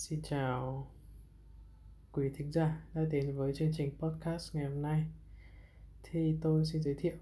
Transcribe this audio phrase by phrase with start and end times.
[0.00, 0.90] Xin chào
[2.12, 5.04] quý thính giả đã đến với chương trình podcast ngày hôm nay.
[6.02, 7.12] Thì tôi xin giới thiệu.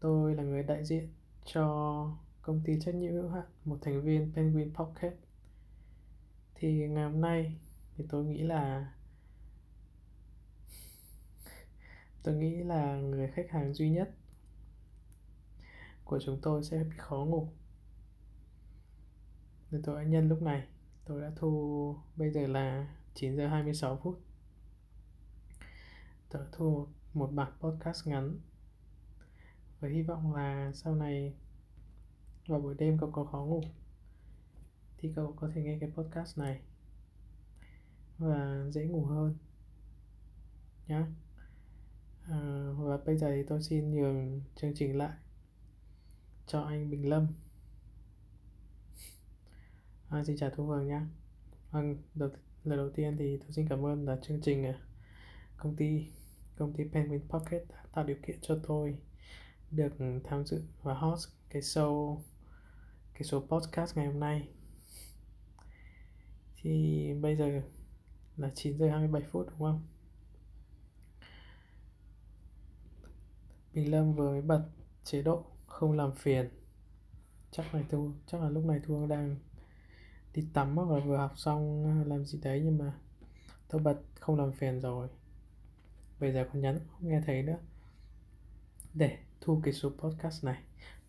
[0.00, 1.08] Tôi là người đại diện
[1.44, 2.06] cho
[2.42, 5.14] công ty trách nhiệm hữu hạn, một thành viên Penguin Pocket.
[6.54, 7.56] Thì ngày hôm nay
[7.96, 8.92] thì tôi nghĩ là,
[12.22, 14.10] tôi nghĩ là người khách hàng duy nhất
[16.04, 17.48] của chúng tôi sẽ bị khó ngủ
[19.70, 20.66] nên tôi đã nhân lúc này.
[21.04, 24.20] Tôi đã thu bây giờ là 9 giờ 26 phút.
[26.30, 28.40] Tôi đã thu một bản podcast ngắn
[29.80, 31.34] với hy vọng là sau này
[32.46, 33.62] vào buổi đêm cậu có khó ngủ
[34.98, 36.60] thì cậu có thể nghe cái podcast này
[38.18, 39.34] và dễ ngủ hơn
[40.86, 41.02] nhé
[42.22, 45.16] à, và bây giờ thì tôi xin nhường chương trình lại
[46.46, 47.26] cho anh Bình Lâm.
[50.10, 51.00] À, xin chào Thu Hường nhé.
[51.70, 52.28] Vâng, đầu,
[52.64, 54.80] lời đầu tiên thì tôi xin cảm ơn là chương trình à,
[55.56, 56.06] công ty
[56.56, 58.98] công ty Penguin Pocket đã tạo điều kiện cho tôi
[59.70, 59.92] được
[60.24, 62.18] tham dự và host cái show
[63.14, 64.48] cái số podcast ngày hôm nay.
[66.62, 67.62] Thì bây giờ
[68.36, 69.86] là 9 giờ 27 phút đúng không?
[73.74, 74.64] Bình Lâm vừa mới bật
[75.04, 76.48] chế độ không làm phiền.
[77.50, 79.36] Chắc này Thu, chắc là lúc này Thu đang
[80.34, 82.92] đi tắm hoặc là vừa học xong ờ, làm gì đấy nhưng mà
[83.68, 85.08] tôi bật không làm phiền rồi.
[86.20, 87.58] Bây giờ còn nhắn không nghe thấy nữa.
[88.94, 90.62] Để thu cái số podcast này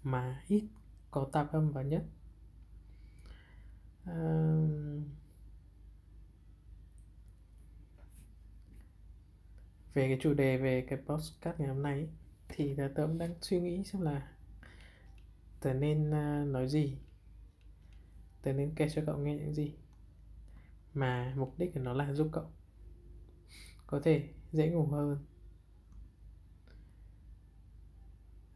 [0.04, 0.64] mà ít
[1.12, 2.04] có tạp âm vào nhất.
[4.06, 4.58] À...
[9.94, 12.08] về cái chủ đề về cái podcast ngày hôm nay
[12.50, 14.28] thì tớ cũng đang suy nghĩ xem là
[15.60, 16.98] tớ nên uh, nói gì
[18.42, 19.74] tớ nên kể cho cậu nghe những gì
[20.94, 22.46] mà mục đích của nó là giúp cậu
[23.92, 25.18] có thể dễ ngủ hơn.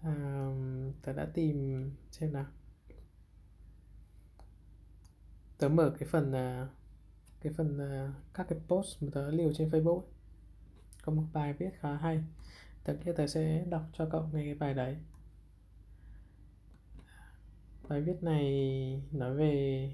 [0.01, 0.13] À,
[1.01, 2.45] tớ đã tìm xem nào.
[5.57, 6.67] Tớ mở cái phần ờ,
[7.41, 10.07] cái phần ờ, các cái post mà tớ liều trên Facebook ấy.
[11.01, 12.23] có một bài viết khá hay.
[12.83, 14.97] Tớ kia tớ sẽ đọc cho cậu nghe cái bài đấy
[17.89, 18.43] bài viết này
[19.11, 19.93] nói về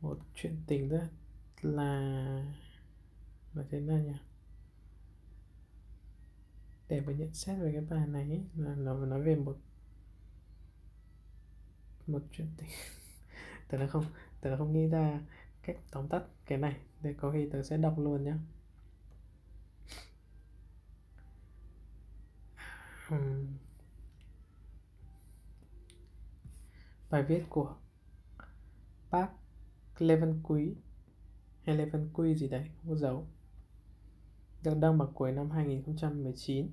[0.00, 1.08] một chuyện tình rất
[1.62, 2.00] là
[3.54, 4.12] là thế nào nhỉ?
[6.88, 9.56] Để mà nhận xét về cái bài này ấy, là nó nói về một
[12.06, 12.68] một chuyện tình.
[13.68, 14.04] Tớ là không
[14.40, 15.20] tớ là không nghĩ ra
[15.62, 16.76] cách tóm tắt cái này.
[17.02, 18.34] Để có khi tớ sẽ đọc luôn nhé
[23.10, 23.58] um,
[27.10, 27.76] bài viết của
[29.10, 29.28] bác
[29.98, 30.74] Lê Văn Quý
[31.62, 33.26] hay Leven Quy gì đấy, không có dấu
[34.62, 36.70] được đăng vào cuối năm 2019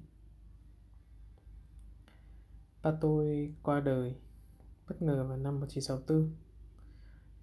[2.84, 4.16] Ba tôi qua đời
[4.88, 6.36] bất ngờ vào năm 1964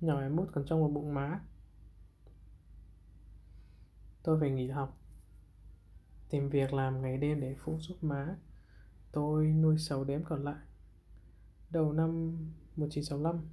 [0.00, 1.41] Nhỏ em mút còn trong một bụng má.
[4.23, 4.99] Tôi phải nghỉ học
[6.31, 8.37] Tìm việc làm ngày đêm để phụ giúp má.
[9.12, 10.67] Tôi nuôi sáu đếm còn lại.
[11.71, 12.37] Đầu năm
[12.81, 13.49] 1965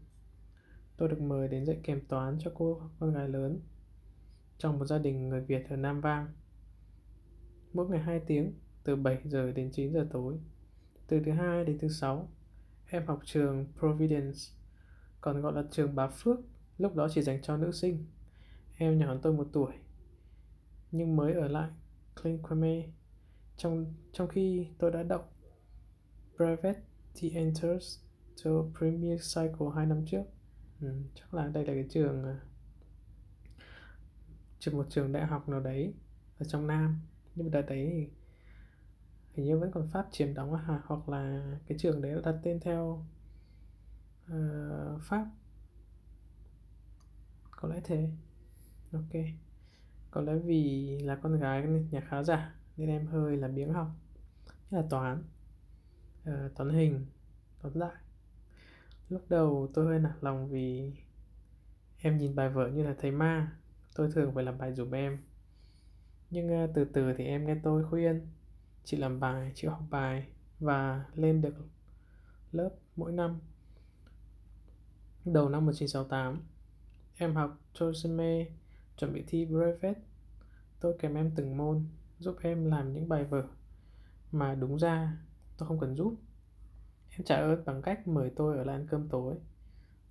[0.98, 3.62] Tôi được mời đến dạy kèm toán cho cô con gái lớn
[4.58, 6.28] trong một gia đình người Việt ở Nam Vang.
[7.74, 10.40] Mỗi ngày 2 tiếng, từ 7 giờ đến 9 giờ tối.
[11.08, 12.30] Từ thứ hai đến thứ sáu,
[12.90, 14.40] em học trường Providence,
[15.22, 16.40] còn gọi là trường Bá Phước,
[16.78, 18.06] lúc đó chỉ dành cho nữ sinh.
[18.78, 19.74] Em nhỏ hơn tôi một tuổi,
[20.92, 21.70] nhưng mới ở lại
[22.22, 22.84] Clinquame
[23.58, 25.24] trong trong khi tôi đã đậu
[26.36, 26.82] Private
[27.22, 28.00] The Enters
[28.38, 30.24] cho Premier Cycle 2 năm trước.
[30.82, 32.40] Ừ, chắc là đây là cái trường à,
[34.60, 35.94] trường một trường đại học nào đấy
[36.40, 37.00] ở trong Nam.
[37.36, 38.10] Nhưng mà đợt đấy thì
[39.34, 42.60] hình như vẫn còn Pháp chiếm đóng à, hoặc là cái trường đấy đặt tên
[42.60, 43.06] theo
[44.26, 45.28] uh, Pháp.
[47.52, 48.10] Có lẽ thế.
[48.92, 49.22] Ok.
[50.12, 53.74] Có lẽ vì là con gái nên nhà khá giả nên em hơi là biếng
[53.74, 53.88] học.
[54.72, 55.24] Nhất là toán.
[56.30, 57.06] Uh, toán hình
[57.62, 58.07] toán đại
[59.10, 60.94] Lúc đầu tôi hơi nản lòng vì
[61.98, 63.58] em nhìn bài vở như là thầy ma,
[63.96, 65.18] tôi thường phải làm bài dùm em.
[66.30, 68.28] Nhưng uh, từ từ thì em nghe tôi khuyên,
[68.84, 70.28] chị làm bài, chị học bài
[70.60, 71.56] và lên được
[72.52, 73.40] lớp mỗi năm.
[75.26, 76.44] Đầu năm 1968,
[77.18, 78.46] em học Tosime
[78.98, 79.98] chuẩn bị thi brevet.
[80.80, 81.86] Tôi kèm em từng môn,
[82.20, 83.48] giúp em làm những bài vở
[84.32, 85.18] mà đúng ra
[85.58, 86.16] tôi không cần giúp
[87.18, 89.36] Em trả ơn bằng cách mời tôi ở lại ăn cơm tối.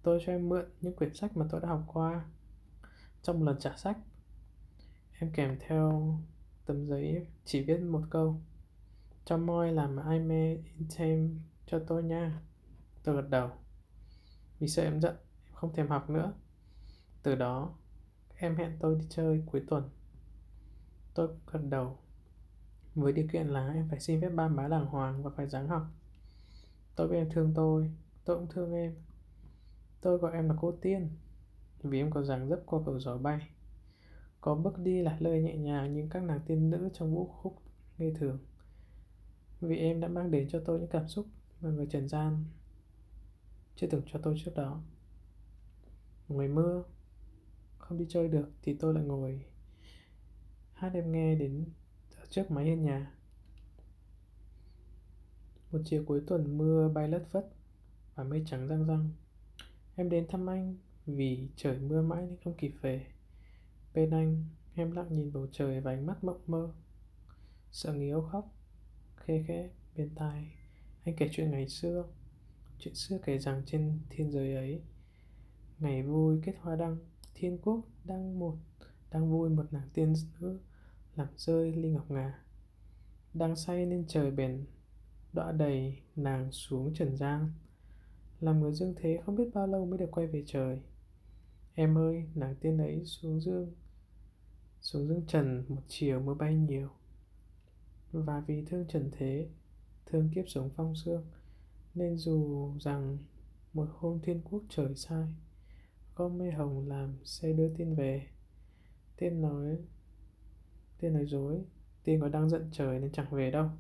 [0.03, 2.25] tôi cho em mượn những quyển sách mà tôi đã học qua.
[3.23, 3.99] Trong lần trả sách,
[5.19, 6.19] em kèm theo
[6.67, 8.41] tấm giấy chỉ viết một câu.
[9.25, 12.43] Cho moi làm email intem cho tôi nha.
[13.05, 13.51] Tôi gật đầu.
[14.59, 16.33] Vì sợ em giận, em không thèm học nữa.
[17.23, 17.75] Từ đó,
[18.37, 19.91] em hẹn tôi đi chơi cuối tuần.
[21.15, 21.99] Tôi gật đầu.
[22.95, 25.69] Với điều kiện là em phải xin phép ba má đàng hoàng và phải dáng
[25.69, 25.87] học.
[26.97, 27.91] Tôi biết em thương tôi,
[28.25, 28.95] tôi cũng thương em.
[30.01, 31.11] Tôi gọi em là cô Tiên,
[31.83, 33.49] vì em có dáng dấp qua cầu gió bay.
[34.41, 37.63] Có bước đi là lời nhẹ nhàng như các nàng tiên nữ trong vũ khúc
[37.99, 38.39] ngây thường.
[39.61, 41.27] Vì em đã mang đến cho tôi những cảm xúc
[41.61, 42.45] mà người trần gian
[43.77, 44.83] chưa từng cho tôi trước đó.
[46.29, 46.85] Ngày mưa,
[47.79, 49.45] không đi chơi được thì tôi lại ngồi
[50.73, 51.65] hát em nghe đến
[52.31, 53.13] trước mái hiên nhà.
[55.77, 57.49] Một chiều cuối tuần mưa bay lất phất
[58.15, 59.11] và mây trắng răng răng.
[59.97, 60.77] Em đến thăm anh
[61.07, 63.07] vì trời mưa mãi nên không kịp về.
[63.95, 64.45] Bên anh,
[64.75, 66.73] em lặng nhìn bầu trời và ánh mắt mộng mơ.
[67.71, 68.55] Sợ nghiếu khóc,
[69.17, 70.53] khê khẽ bên tai.
[71.05, 72.05] Anh kể chuyện ngày xưa,
[72.79, 74.83] chuyện xưa kể rằng trên thiên giới ấy,
[75.79, 76.99] ngày vui kết hoa đăng,
[77.35, 78.57] thiên quốc đang một,
[79.11, 80.59] đang vui một nàng tiên nữ
[81.17, 82.43] làm rơi ly ngọc ngà.
[83.35, 84.67] Đang say nên trời bền
[85.37, 87.51] đọa đầy nàng xuống trần gian.
[88.41, 90.81] Làm người dương thế không biết bao lâu mới được quay về trời.
[91.75, 93.73] Em ơi, nàng tiên ấy xuống dương
[94.81, 96.89] xuống dương trần một chiều mưa bay nhiều.
[98.13, 99.49] Và vì thương trần thế,
[100.07, 101.25] thương kiếp sống phong sương
[101.95, 103.19] nên dù rằng
[103.73, 105.29] một hôm thiên quốc trời sai,
[106.15, 108.27] có mây hồng làm xe đưa tiên về.
[109.17, 109.79] Tiên nói
[110.99, 111.65] tiên nói dối,
[112.05, 113.71] tiên có đang giận trời nên chẳng về đâu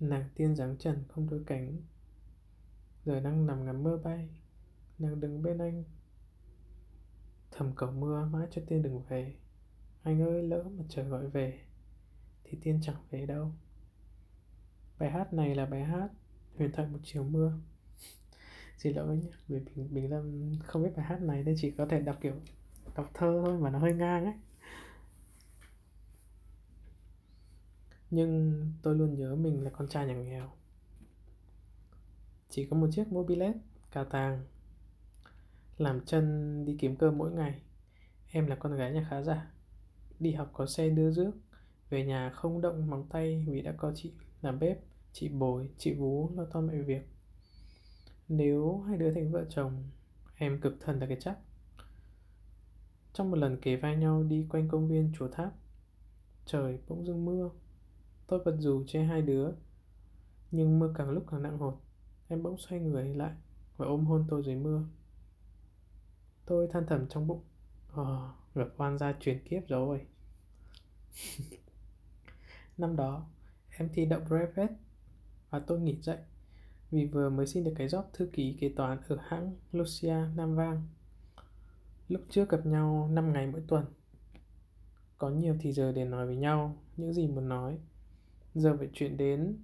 [0.00, 1.82] nàng tiên dáng trần không đôi cánh
[3.04, 4.28] giờ đang nằm ngắm mưa bay.
[4.98, 5.84] Nàng đứng bên anh.
[7.50, 9.34] Thầm cầu mưa mãi cho tiên đừng về.
[10.02, 11.60] Anh ơi lỡ mà trời gọi về
[12.44, 13.52] thì tiên chẳng về đâu.
[14.98, 16.08] Bài hát này là bài hát
[16.56, 17.52] huyền thoại một chiều mưa.
[18.78, 21.86] Xin lỗi nhé vì bình, bình lâm không biết bài hát này nên chỉ có
[21.86, 22.34] thể đọc kiểu
[22.94, 24.34] đọc thơ thôi mà nó hơi ngang ấy.
[28.10, 30.50] Nhưng tôi luôn nhớ mình là con trai nhà nghèo.
[32.48, 33.56] Chỉ có một chiếc mobilet
[33.92, 34.44] cà tàng,
[35.78, 37.62] làm chân đi kiếm cơm mỗi ngày.
[38.30, 39.52] Em là con gái nhà khá giả,
[40.18, 41.32] đi học có xe đưa rước,
[41.90, 44.12] về nhà không động móng tay vì đã có chị
[44.42, 44.78] làm bếp,
[45.12, 47.08] chị bồi, chị vú lo toan mọi việc.
[48.28, 49.84] Nếu hai đứa thành vợ chồng,
[50.36, 51.38] em cực thần là cái chắc.
[53.12, 55.52] Trong một lần kề vai nhau đi quanh công viên chùa tháp,
[56.46, 57.50] trời bỗng dưng mưa
[58.30, 59.50] tôi bật dù che hai đứa,
[60.50, 61.80] nhưng mưa càng lúc càng nặng hột
[62.28, 63.32] em bỗng xoay người lại
[63.76, 64.84] và ôm hôn tôi dưới mưa
[66.46, 67.42] tôi than thầm trong bụng
[67.92, 70.06] ờ gặp oan gia truyền kiếp rồi
[72.78, 73.26] năm đó,
[73.78, 74.70] em thi đậu brevet
[75.50, 76.18] và tôi nghỉ dạy
[76.90, 80.56] vì vừa mới xin được cái job thư ký kế toán ở hãng Lucia Nam
[80.56, 80.82] Vang.
[82.08, 83.84] Lúc trước gặp nhau 5 ngày mỗi tuần.
[85.18, 87.78] Có nhiều thì giờ để nói với nhau những gì muốn nói
[88.54, 89.58] giờ phải chuyển đến,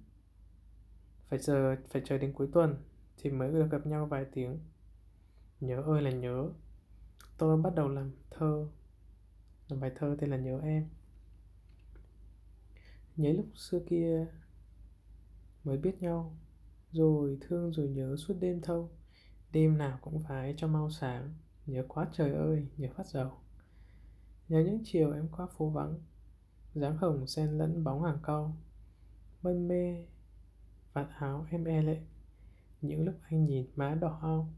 [1.29, 2.75] phải giờ, phải chờ đến cuối tuần
[3.17, 4.59] thì mới được gặp nhau vài tiếng.
[5.59, 6.49] Nhớ ơi là nhớ.
[7.37, 8.67] Tôi bắt đầu làm thơ.
[9.69, 10.87] Làm bài thơ tên là nhớ em.
[13.15, 14.27] Nhớ lúc xưa kia
[15.63, 16.35] mới biết nhau,
[16.91, 18.91] rồi thương rồi nhớ suốt đêm thâu.
[19.51, 21.33] Đêm nào cũng phải cho mau sáng.
[21.65, 23.31] Nhớ quá trời ơi, nhớ phát dầu.
[24.49, 25.99] Nhớ những chiều em qua phố vắng,
[26.75, 28.57] dáng hồng xen lẫn bóng hàng cau
[29.47, 30.05] mân mê.
[30.93, 31.99] Vạt áo em e lệ.
[32.81, 34.53] Những lúc anh nhìn má đỏ ao.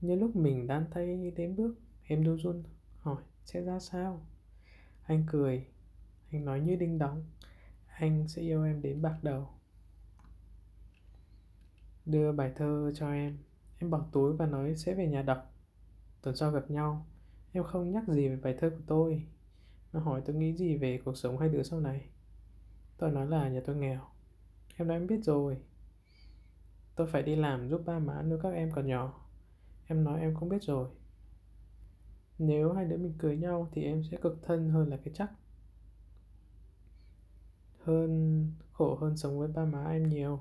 [0.00, 2.62] Như lúc mình đan tay đến bước, em đu run
[2.98, 4.26] hỏi, sẽ ra sao?
[5.02, 5.66] Anh cười.
[6.30, 7.24] Anh nói như đinh đóng.
[7.86, 9.48] Anh sẽ yêu em đến bạc đầu.
[12.06, 13.38] Đưa bài thơ cho em.
[13.78, 15.52] Em bỏ túi và nói sẽ về nhà đọc.
[16.22, 17.06] Tuần sau gặp nhau,
[17.52, 19.26] em không nhắc gì về bài thơ của tôi.
[19.92, 22.08] Nó hỏi tôi nghĩ gì về cuộc sống hai đứa sau này.
[22.98, 24.00] Tôi nói là nhà tôi nghèo.
[24.76, 25.56] Em nói em biết rồi.
[26.96, 29.28] Tôi phải đi làm giúp ba má nuôi các em còn nhỏ.
[29.86, 30.88] Em nói em cũng biết rồi.
[32.38, 35.30] Nếu hai đứa mình cưới nhau Thì em sẽ cực thân hơn là cái chắc.
[37.84, 40.40] Hơn, khổ hơn sống với ba má em nhiều.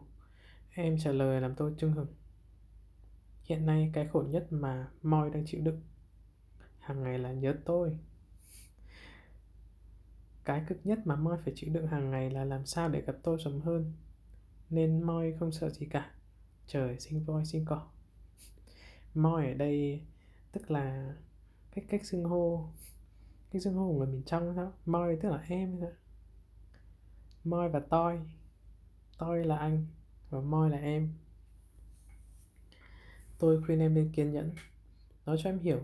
[0.74, 2.14] Em trả lời làm tôi chưng hửng.
[3.44, 5.82] Hiện nay cái khổ nhất mà Moi đang chịu đựng
[6.80, 8.00] hàng ngày là nhớ tôi
[10.46, 13.16] cái cực nhất mà Moi phải chịu đựng hàng ngày là làm sao để gặp
[13.24, 13.94] tôi sớm hơn.
[14.70, 16.12] Nên Moi không sợ gì cả.
[16.68, 17.88] Trời sinh voi sinh cỏ.
[19.14, 20.02] moi ở đây,
[20.52, 21.16] tức là
[21.72, 22.70] cách cách xưng hô,
[23.52, 25.92] cách xưng hô của người miền trong đó moi tức là em sao
[27.44, 28.20] moi và toi
[29.18, 29.86] toi là anh
[30.30, 31.14] và moi là em
[33.40, 34.52] tôi khuyên em nên kiên nhẫn
[35.26, 35.80] nói cho em hiểu,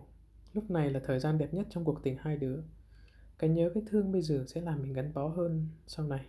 [0.54, 2.62] lúc này là thời gian đẹp nhất trong cuộc tình hai đứa
[3.42, 6.26] cái nhớ cái thương bây giờ sẽ làm mình gắn bó hơn sau này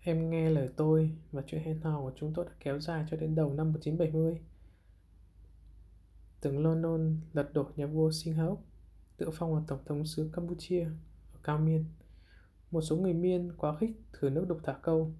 [0.00, 3.16] Em nghe lời tôi và chuyện hẹn hò của chúng tôi đã kéo dài cho
[3.16, 4.40] đến đầu năm 1970.
[6.40, 8.58] Tướng London lật đổ nhà vua Singhaok,
[9.16, 10.84] tự phong là tổng thống xứ Campuchia
[11.32, 11.84] ở Cao Miên.
[12.70, 15.12] Một số người Miên quá khích thử nước đục thả câu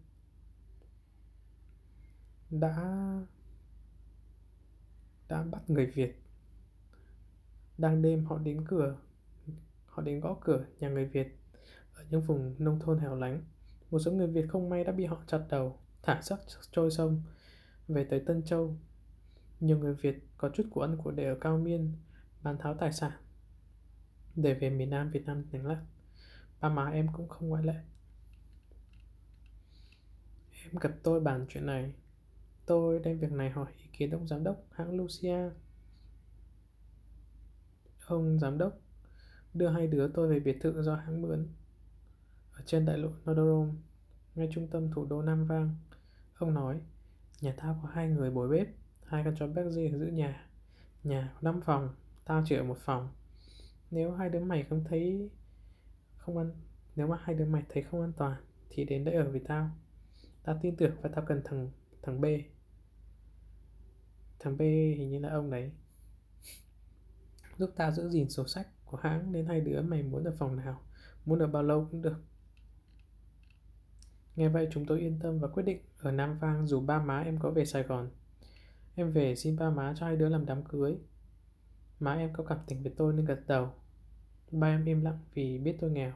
[2.51, 2.77] đã
[5.29, 6.23] đã bắt người Việt.
[7.79, 8.97] Đang đêm họ đến cửa,
[9.93, 11.39] họ đến gõ cửa nhà người Việt
[11.95, 13.43] ở những vùng nông thôn hẻo lánh
[13.93, 16.37] một số người Việt không may đã bị họ chặt đầu, thả xác
[16.71, 17.23] trôi sông,
[17.89, 18.77] về tới Tân Châu.
[19.61, 21.93] Nhiều người Việt có chút của ăn của để ở Cao Miên,
[22.43, 23.13] bán tháo tài sản,
[24.35, 25.83] để về miền Nam Việt Nam đánh lắc.
[26.61, 27.77] Ba má em cũng không ngoại lệ.
[30.63, 31.93] Em gặp tôi bàn chuyện này.
[32.67, 35.51] Tôi đem việc này hỏi ý kiến ông giám đốc hãng Lucia.
[38.07, 38.79] Ông giám đốc
[39.55, 41.49] đưa hai đứa tôi về biệt thự do hãng mướn
[42.53, 43.77] ở trên đại lộ Nodorom,
[44.35, 45.77] ngay trung tâm thủ đô Nam Vang.
[46.35, 46.81] Ông nói,
[47.41, 48.69] nhà tao có hai người bồi bếp,
[49.05, 50.47] hai con chó Berger giữ nhà.
[51.05, 51.95] Nhà có 5 phòng,
[52.25, 53.09] tao chỉ ở một phòng.
[53.91, 55.31] Nếu hai đứa mày không thấy
[56.17, 56.51] không ăn
[56.97, 58.37] nếu mà hai đứa mày thấy không an toàn
[58.71, 59.71] thì đến đây ở với tao.
[60.43, 61.71] Tao tin tưởng và tao cần thằng
[62.03, 62.25] thằng B.
[64.39, 65.71] Thằng B hình như là ông đấy.
[67.59, 70.57] Giúp tao giữ gìn sổ sách của hãng nên hai đứa mày muốn ở phòng
[70.57, 70.81] nào,
[71.25, 72.17] muốn ở bao lâu cũng được.
[74.37, 77.21] Nghe vậy chúng tôi yên tâm và quyết định ở Nam Vang dù ba má
[77.21, 78.11] em có về Sài Gòn.
[78.95, 80.99] Em về xin ba má cho hai đứa làm đám cưới.
[82.01, 83.71] Má em có cảm tình với tôi nên gật đầu.
[84.51, 86.13] Ba em im lặng vì biết tôi nghèo.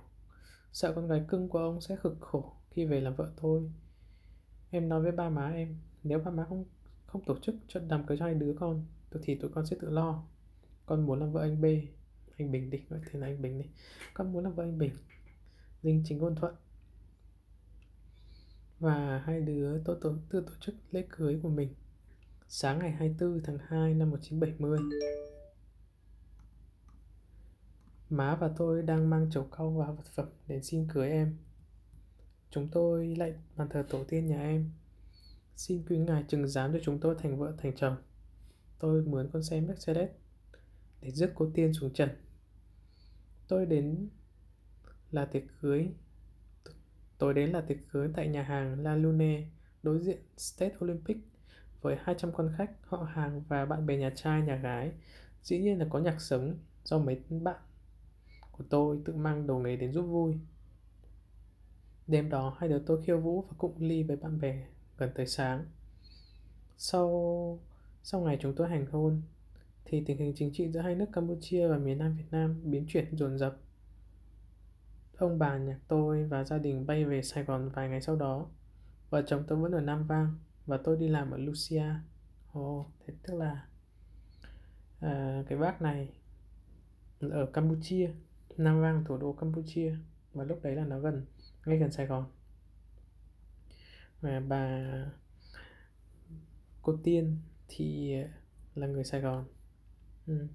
[0.72, 3.70] Sợ con gái cưng của ông sẽ cực khổ khi về làm vợ tôi.
[4.70, 6.64] Em nói với ba má em, nếu ba má không
[7.06, 8.86] không tổ chức cho đám cưới cho hai đứa con,
[9.22, 10.24] thì tụi con sẽ tự lo.
[10.86, 11.64] Con muốn làm vợ anh B,
[12.38, 13.68] anh Bình đi, gọi tên là anh Bình đi.
[14.14, 14.92] Con muốn làm vợ anh Bình.
[15.82, 16.54] Linh chính ngôn thuận
[18.78, 21.74] và hai đứa tôi tổ, tự tổ chức lễ cưới của mình
[22.48, 24.78] sáng ngày 24 tháng 2 năm 1970.
[28.10, 31.36] Má và tôi đang mang chầu cau và vật phẩm đến xin cưới em.
[32.50, 34.70] Chúng tôi lại bàn thờ tổ tiên nhà em.
[35.56, 37.96] Xin quý ngài chừng giám cho chúng tôi thành vợ thành chồng.
[38.78, 40.10] Tôi mướn con xe Mercedes
[41.00, 42.08] để rước cô tiên xuống trần.
[43.48, 44.08] Tôi đến
[45.10, 45.88] là tiệc cưới
[47.18, 49.48] Tối đến là tiệc cưới tại nhà hàng La Lune
[49.82, 51.16] đối diện State Olympic
[51.82, 54.92] với 200 con khách, họ hàng và bạn bè nhà trai, nhà gái.
[55.42, 57.60] Dĩ nhiên là có nhạc sống do mấy bạn
[58.52, 60.38] của tôi tự mang đồ nghề đến giúp vui.
[62.06, 64.66] Đêm đó hai đứa tôi khiêu vũ và cụng ly với bạn bè
[64.98, 65.66] gần tới sáng.
[66.76, 67.60] Sau
[68.02, 69.22] sau ngày chúng tôi hành hôn
[69.86, 72.84] thì tình hình chính trị giữa hai nước Campuchia và miền Nam Việt Nam biến
[72.88, 73.58] chuyển dồn dập
[75.16, 78.46] Ông bà nhạc tôi và gia đình bay về Sài Gòn vài ngày sau đó.
[79.10, 80.34] Vợ chồng tôi vẫn ở Nam Vang
[80.66, 81.84] và tôi đi làm ở Lucia.
[82.52, 83.66] Ồ, oh, thế tức là
[85.00, 86.08] à, cái bác này
[87.20, 88.10] ở Campuchia,
[88.56, 89.96] Nam Vang thủ đô Campuchia
[90.32, 91.26] và lúc đấy là nó gần
[91.66, 92.24] ngay gần Sài Gòn.
[94.20, 94.84] Và bà
[96.82, 97.36] cô Tiên
[97.68, 98.14] thì
[98.74, 99.44] là người Sài Gòn.
[100.26, 100.46] Ừ.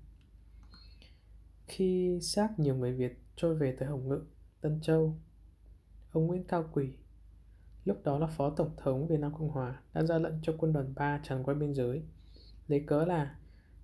[1.68, 4.24] Khi xác nhiều người Việt trôi về tới Hồng Ngự
[4.62, 5.18] Tân Châu.
[6.12, 6.94] Ông Nguyễn Cao Quỳ,
[7.86, 10.74] lúc đó là Phó Tổng thống Việt Nam Cộng Hòa, đã ra lệnh cho quân
[10.74, 12.04] đoàn 3 tràn qua biên giới,
[12.68, 13.36] lấy cớ là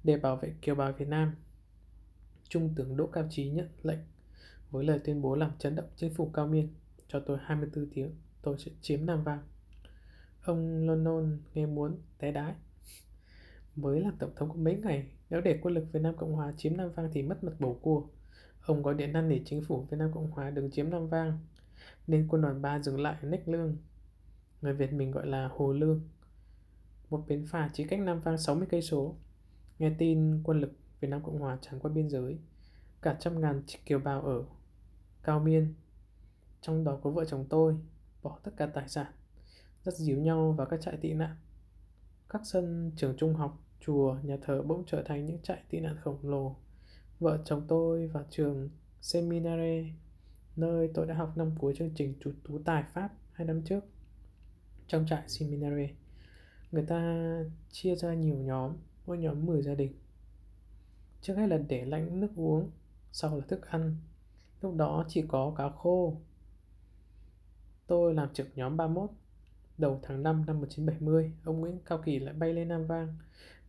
[0.03, 1.36] để bảo vệ kiều bào Việt Nam.
[2.50, 4.00] Trung tướng Đỗ Cao Trí nhận lệnh
[4.72, 6.74] với lời tuyên bố làm chấn động chính phủ Cao Miên
[7.08, 9.44] cho tôi 24 tiếng, tôi sẽ chiếm Nam Vang.
[10.44, 12.56] Ông London nghe muốn té đái.
[13.75, 16.53] Mới làm tổng thống có mấy ngày, nếu để quân lực Việt Nam Cộng Hòa
[16.57, 18.03] chiếm Nam Vang thì mất mặt bầu cua.
[18.62, 21.39] Ông có điện năn nỉ chính phủ Việt Nam Cộng Hòa đừng chiếm Nam Vang,
[22.07, 23.77] nên quân đoàn 3 dừng lại ở Nách Lương.
[24.62, 26.01] Người Việt mình gọi là Hồ Lương.
[27.10, 29.15] Một bến phà chỉ cách Nam Vang 60 cây số.
[29.79, 32.38] Nghe tin quân lực Việt Nam Cộng Hòa tràn qua biên giới,
[33.01, 34.43] cả trăm ngàn kiều bào ở
[35.24, 35.74] Cao Miên,
[36.62, 37.75] trong đó có vợ chồng tôi,
[38.24, 39.12] bỏ tất cả tài sản,
[39.84, 41.36] rất díu nhau vào các trại tị nạn.
[42.29, 45.96] Các sân trường trung học, chùa, nhà thờ bỗng trở thành những trại tị nạn
[46.03, 46.55] khổng lồ
[47.19, 48.69] Vợ chồng tôi vào trường
[49.01, 49.86] Seminare,
[50.55, 53.84] nơi tôi đã học năm cuối chương trình chủ tú tài Pháp hai năm trước.
[54.88, 55.89] Trong trại Seminare,
[56.72, 57.24] người ta
[57.72, 58.74] chia ra nhiều nhóm
[59.05, 59.93] mỗi nhóm 10 gia đình.
[61.22, 62.72] Trước hết là để lạnh nước uống,
[63.12, 63.96] sau là thức ăn.
[64.62, 66.17] Lúc đó chỉ có cá khô.
[67.88, 69.10] Tôi làm trực nhóm 31.
[69.77, 73.15] Đầu tháng 5 năm 1970, ông Nguyễn Cao Kỳ lại bay lên Nam Vang,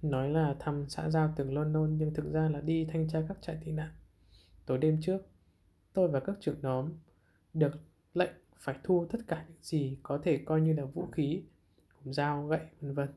[0.03, 3.39] nói là thăm xã giao từng London nhưng thực ra là đi thanh tra các
[3.41, 3.91] trại tị nạn.
[4.67, 5.19] Tối đêm trước,
[5.93, 6.93] tôi và các trưởng nhóm
[7.55, 7.73] được
[8.15, 11.43] lệnh phải thu tất cả những gì có thể coi như là vũ khí,
[12.05, 13.09] cùng dao, gậy, vân vân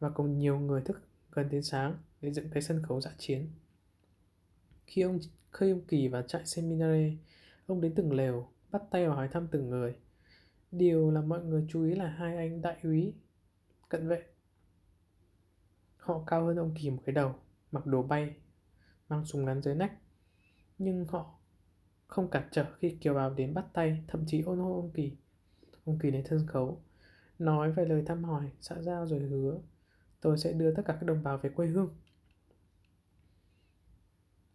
[0.00, 1.02] và cùng nhiều người thức
[1.32, 3.48] gần đến sáng để dựng cái sân khấu dã chiến.
[4.86, 5.18] Khi ông
[5.52, 7.18] khi ông Kỳ vào trại seminary,
[7.66, 9.96] ông đến từng lều, bắt tay vào hỏi thăm từng người.
[10.72, 13.14] Điều là mọi người chú ý là hai anh đại úy
[13.88, 14.31] cận vệ.
[16.02, 17.34] Họ cao hơn ông Kỳ một cái đầu,
[17.72, 18.34] mặc đồ bay,
[19.08, 19.92] mang súng ngắn dưới nách.
[20.78, 21.38] Nhưng họ
[22.06, 25.16] không cản trở khi kiều bào đến bắt tay, thậm chí ôn hô ông Kỳ.
[25.84, 26.82] Ông Kỳ đến sân khấu,
[27.38, 29.58] nói vài lời thăm hỏi, xã giao rồi hứa
[30.20, 31.90] tôi sẽ đưa tất cả các đồng bào về quê hương.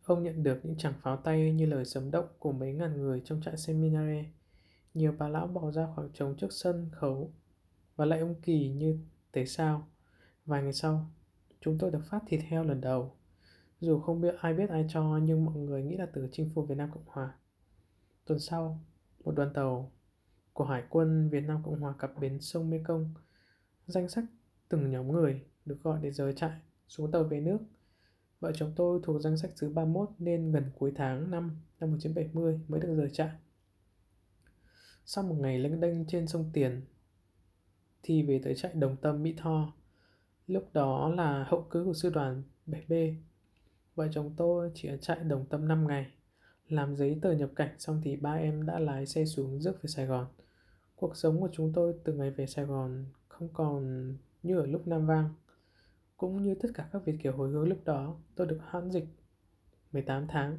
[0.06, 3.22] Ông nhận được những chẳng pháo tay như lời sấm động của mấy ngàn người
[3.26, 4.28] trong trại seminary.
[4.94, 7.32] Nhiều bà lão bỏ ra khoảng trống trước sân khấu
[7.96, 9.00] và lại ông Kỳ như
[9.32, 9.88] tế sao.
[10.46, 11.12] Vài ngày sau,
[11.68, 13.16] chúng tôi được phát thịt heo lần đầu.
[13.80, 16.68] Dù không biết ai biết ai cho nhưng mọi người nghĩ là từ chinh phục
[16.68, 17.36] Việt Nam Cộng Hòa.
[18.26, 18.80] Tuần sau,
[19.24, 19.92] một đoàn tàu
[20.54, 23.14] của Hải quân Việt Nam Cộng Hòa cập bến sông Mekong.
[23.86, 24.24] Danh sách
[24.70, 26.52] từng nhóm người được gọi để rời trại
[26.88, 27.60] xuống tàu về nước.
[28.40, 32.60] Vợ chồng tôi thuộc danh sách thứ 31 nên gần cuối tháng 5 năm 1970
[32.68, 33.30] mới được rời trại.
[35.06, 36.82] Sau một ngày lênh đênh trên sông Tiền
[38.04, 39.77] thì về tới trại Đồng Tâm Mỹ Tho.
[40.48, 43.16] Lúc đó là hậu cứ của sư đoàn 7B.
[43.96, 46.12] Vợ chồng tôi chỉ ở trại Đồng Tâm 5 ngày.
[46.70, 49.88] Làm giấy tờ nhập cảnh xong thì ba em đã lái xe xuống rước về
[49.88, 50.28] Sài Gòn.
[50.96, 54.14] Cuộc sống của chúng tôi từ ngày về Sài Gòn không còn
[54.44, 55.30] như ở lúc Nam Vang.
[56.18, 59.06] Cũng như tất cả các Việt Kiều hồi hướng lúc đó, tôi được hoãn dịch
[59.92, 60.58] 18 tháng.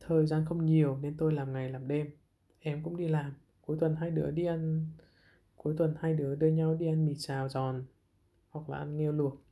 [0.00, 2.10] Thời gian không nhiều nên tôi làm ngày làm đêm.
[2.60, 3.34] Em cũng đi làm.
[3.60, 4.86] Cuối tuần hai đứa đi ăn
[5.56, 7.84] Cuối tuần hai đứa đưa nhau đi ăn mì xào giòn
[8.58, 9.42] hoặc là ăn nghêu luộc.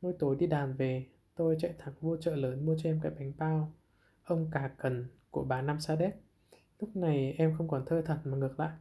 [0.00, 3.12] Mỗi tối đi đàn về, tôi chạy thẳng vô chợ lớn mua cho em cái
[3.18, 3.72] bánh bao
[4.26, 6.14] ông cà cần của bà Năm Sa Đéc.
[6.78, 8.76] Lúc này em không còn thơ thật mà ngược lại.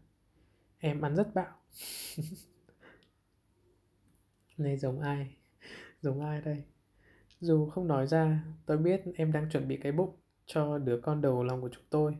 [0.77, 1.55] Em ăn rất bạo.
[4.57, 5.37] này giống ai?
[6.01, 6.63] Giống ai đây?
[7.39, 11.21] Dù không nói ra, tôi biết em đang chuẩn bị cái bụng cho đứa con
[11.21, 12.17] đầu lòng của chúng tôi.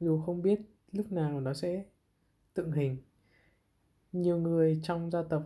[0.00, 0.60] Dù không biết
[0.92, 1.84] lúc nào nó sẽ
[2.54, 2.96] tượng hình.
[4.12, 5.42] Nhiều người trong gia tộc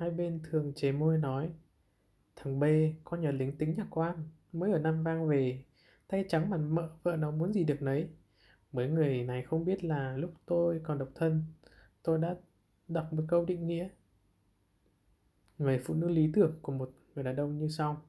[0.00, 1.50] hai bên thường chế môi nói
[2.36, 2.64] Thằng B,
[3.04, 5.64] con nhà lính tính nhà quan, mới ở Nam Vang về,
[6.08, 8.08] tay trắng mặt mợ vợ nó muốn gì được nấy.
[8.72, 11.44] Mấy người này không biết là lúc tôi còn độc thân,
[12.02, 12.36] tôi đã
[12.88, 13.88] đọc một câu định nghĩa
[15.58, 18.02] Người phụ nữ lý tưởng của một người đàn ông như sau.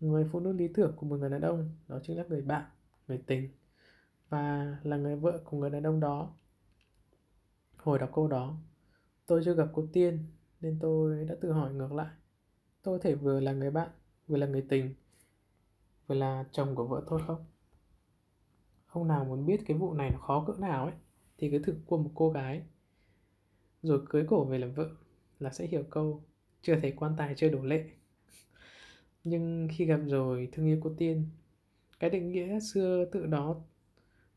[0.00, 2.64] Người phụ nữ lý tưởng của một người đàn ông đó chính là người bạn,
[3.08, 3.50] người tình
[4.28, 6.36] và là người vợ của người đàn ông đó.
[7.76, 8.56] Hồi đọc câu đó,
[9.26, 10.24] tôi chưa gặp cô Tiên
[10.60, 12.14] nên tôi đã tự hỏi ngược lại.
[12.82, 13.90] Tôi có thể vừa là người bạn,
[14.26, 14.94] vừa là người tình,
[16.06, 17.44] vừa là chồng của vợ tôi không?
[18.86, 20.94] Ông nào muốn biết cái vụ này nó khó cỡ nào ấy
[21.38, 22.62] thì cứ thử qua một cô gái
[23.82, 24.90] rồi cưới cổ về làm vợ
[25.38, 26.24] là sẽ hiểu câu
[26.62, 27.84] chưa thấy quan tài chưa đổ lệ
[29.24, 31.28] nhưng khi gặp rồi thương yêu cô tiên
[32.00, 33.60] cái định nghĩa xưa tự đó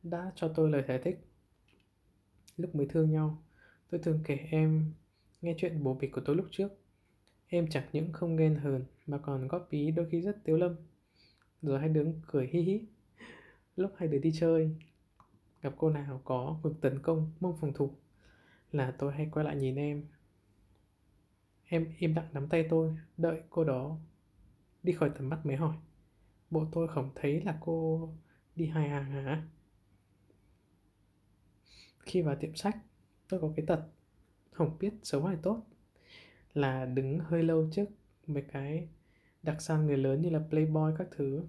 [0.04, 1.20] đã cho tôi lời giải thích
[2.58, 3.44] lúc mới thương nhau
[3.90, 4.94] tôi thường kể em
[5.42, 6.68] nghe chuyện bố bịch của tôi lúc trước
[7.48, 10.76] em chẳng những không ghen hờn mà còn góp ý đôi khi rất tiếu lâm
[11.62, 12.82] rồi hai đứa cười hi hi
[13.76, 14.76] lúc hai đứa đi chơi
[15.62, 17.92] gặp cô nào có vực tấn công mông phòng thủ
[18.72, 20.06] là tôi hay quay lại nhìn em
[21.74, 23.98] Em im lặng nắm tay tôi, đợi cô đó
[24.84, 25.76] đi khỏi tầm mắt mới hỏi.
[26.50, 28.10] Bộ tôi không thấy là cô
[28.56, 29.48] đi hai hàng hả?
[32.00, 32.78] Khi vào tiệm sách,
[33.30, 33.88] tôi có cái tật
[34.66, 35.64] không biết xấu hay tốt
[36.54, 37.86] là đứng hơi lâu trước
[38.28, 38.88] mấy cái
[39.44, 41.44] đặc sản người lớn như là Playboy các thứ.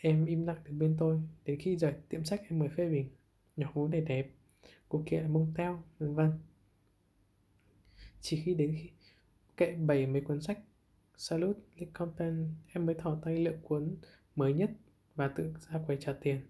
[0.00, 3.08] Em im lặng đứng bên tôi đến khi rời tiệm sách em mới phê bình.
[3.56, 4.30] Nhỏ vú này đẹp,
[4.88, 6.30] cô kia là mông teo, vân vân.
[8.20, 8.90] Chỉ khi đến khi
[9.56, 10.58] kệ bày mấy cuốn sách
[11.16, 13.96] Salute Licompen em mới thỏ tay lựa cuốn
[14.36, 14.70] mới nhất
[15.14, 16.40] và tự ra quầy trả tiền.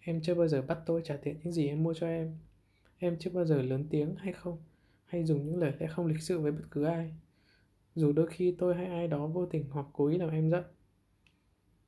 [0.00, 2.38] Em chưa bao giờ bắt tôi trả tiền những gì em mua cho em.
[2.98, 4.58] Em chưa bao giờ lớn tiếng hay không,
[5.04, 7.14] hay dùng những lời lẽ không lịch sự với bất cứ ai.
[7.94, 10.64] Dù đôi khi tôi hay ai đó vô tình hoặc cố ý làm em giận.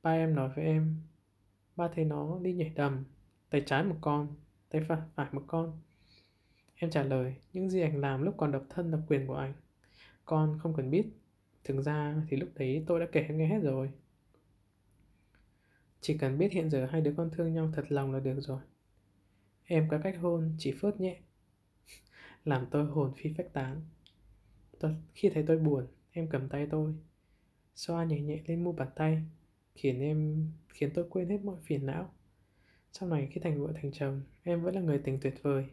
[0.03, 0.97] Ba em nói với em,
[1.77, 3.05] ba thấy nó đi nhảy đầm,
[3.51, 4.29] tay trái một con,
[4.69, 5.81] tay phải, phải một con.
[6.75, 9.55] Em trả lời, những gì anh làm lúc còn độc thân là quyền của anh
[10.29, 11.07] con không cần biết.
[11.65, 13.91] Thực ra thì lúc đấy tôi đã kể em nghe hết rồi.
[16.01, 18.61] Chỉ cần biết hiện giờ hai đứa con thương nhau thật lòng là được rồi.
[19.71, 21.21] Em có cách hôn chỉ phớt nhẹ.
[22.45, 23.81] Làm tôi hồn phi phách tán.
[24.81, 26.95] Tôi, khi thấy tôi buồn, em cầm tay tôi.
[27.75, 29.23] Xoa nhẹ nhẹ lên mu bàn tay,
[29.75, 32.15] khiến em khiến tôi quên hết mọi phiền não.
[32.93, 35.65] Sau này khi thành vợ thành chồng, em vẫn là người tình tuyệt vời.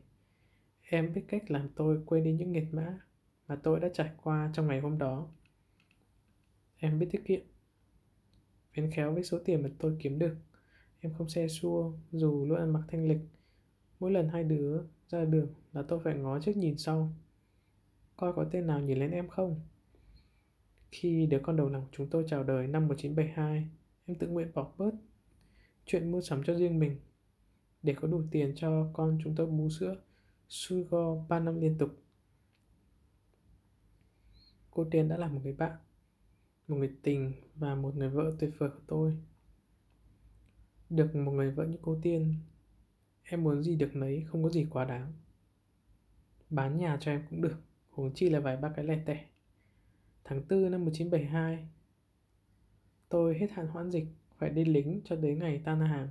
[0.82, 3.00] Em biết cách làm tôi quên đi những nghiệt mã
[3.48, 5.28] mà tôi đã trải qua trong ngày hôm đó.
[6.78, 7.42] Em biết tiết kiệm.
[8.76, 10.36] Biến khéo với số tiền mà tôi kiếm được.
[11.00, 13.22] Em không xe xua dù luôn ăn mặc thanh lịch.
[14.00, 17.10] Mỗi lần hai đứa ra đường là tôi phải ngó trước nhìn sau.
[18.16, 19.62] Coi có tên nào nhìn lên em không?
[20.92, 23.70] Khi đứa con đầu lòng chúng tôi chào đời năm 1972,
[24.06, 24.92] em tự nguyện bỏ bớt
[25.86, 27.00] chuyện mua sắm cho riêng mình
[27.84, 29.96] để có đủ tiền cho con chúng tôi bú sữa
[30.50, 31.90] Sugar 3 năm liên tục.
[34.72, 35.78] Cô Tiên đã là một người bạn,
[36.68, 39.18] một người tình và một người vợ tuyệt vời của tôi.
[40.90, 42.36] Được một người vợ như cô Tiên,
[43.30, 45.14] em muốn gì được nấy không có gì quá đáng.
[46.50, 47.58] Bán nhà cho em cũng được,
[47.90, 49.26] huống chi là vài ba cái lẻ tẻ.
[50.24, 51.68] Tháng 4 năm 1972,
[53.10, 54.08] tôi hết hạn hoãn dịch,
[54.38, 56.10] phải đi lính cho đến ngày tan hàng.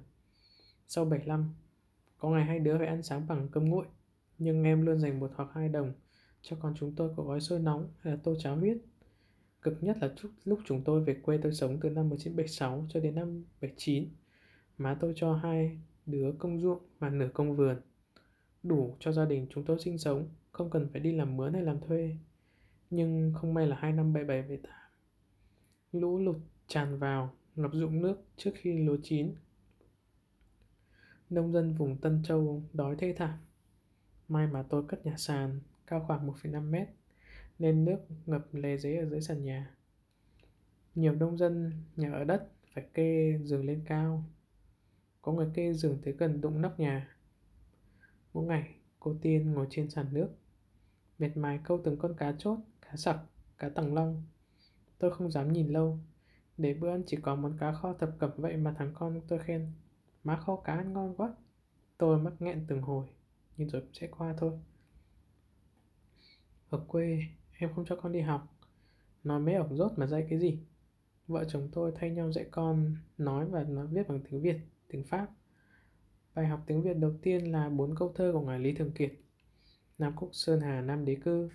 [0.88, 1.54] Sau 75,
[2.18, 3.86] có ngày hai đứa phải ăn sáng bằng cơm nguội,
[4.38, 5.92] nhưng em luôn dành một hoặc hai đồng
[6.42, 8.76] cho con chúng tôi có gói sôi nóng hay là tô cháo huyết.
[9.62, 13.14] Cực nhất là lúc chúng tôi về quê tôi sống từ năm 1976 cho đến
[13.14, 14.08] năm 79.
[14.78, 17.80] Má tôi cho hai đứa công ruộng và nửa công vườn.
[18.62, 21.62] Đủ cho gia đình chúng tôi sinh sống, không cần phải đi làm mướn hay
[21.62, 22.16] làm thuê.
[22.90, 24.72] Nhưng không may là hai năm 77 78.
[25.92, 26.36] Lũ lụt
[26.66, 29.34] tràn vào, ngập dụng nước trước khi lúa chín.
[31.30, 33.38] Nông dân vùng Tân Châu đói thê thảm.
[34.28, 36.88] May mà tôi cất nhà sàn cao khoảng 1,5 mét
[37.58, 39.70] nên nước ngập lề dế ở dưới sàn nhà.
[40.94, 44.24] Nhiều nông dân nhà ở đất phải kê giường lên cao.
[45.24, 47.16] Có người kê giường tới gần đụng nóc nhà.
[48.32, 50.28] Mỗi ngày, cô Tiên ngồi trên sàn nước,
[51.18, 53.18] miệt mài câu từng con cá chốt, cá sặc,
[53.58, 54.22] cá tầng long.
[54.98, 55.98] Tôi không dám nhìn lâu,
[56.56, 59.38] để bữa ăn chỉ có món cá kho thập cẩm vậy mà thằng con tôi
[59.38, 59.72] khen.
[60.24, 61.34] Má kho cá ăn ngon quá.
[61.98, 63.06] Tôi mắc nghẹn từng hồi,
[63.56, 64.52] nhưng rồi cũng sẽ qua thôi.
[66.70, 67.18] Ở quê,
[67.58, 68.56] em không cho con đi học.
[69.24, 70.58] Nói mấy ổng rốt mà dạy cái gì.
[71.28, 74.56] Vợ chồng tôi thay nhau dạy con nói và nó viết bằng tiếng Việt,
[74.88, 75.28] tiếng Pháp.
[76.34, 79.12] Bài học tiếng Việt đầu tiên là bốn câu thơ của ngài Lý Thường Kiệt.
[79.98, 81.48] Nam Cúc Sơn Hà Nam Đế Cư,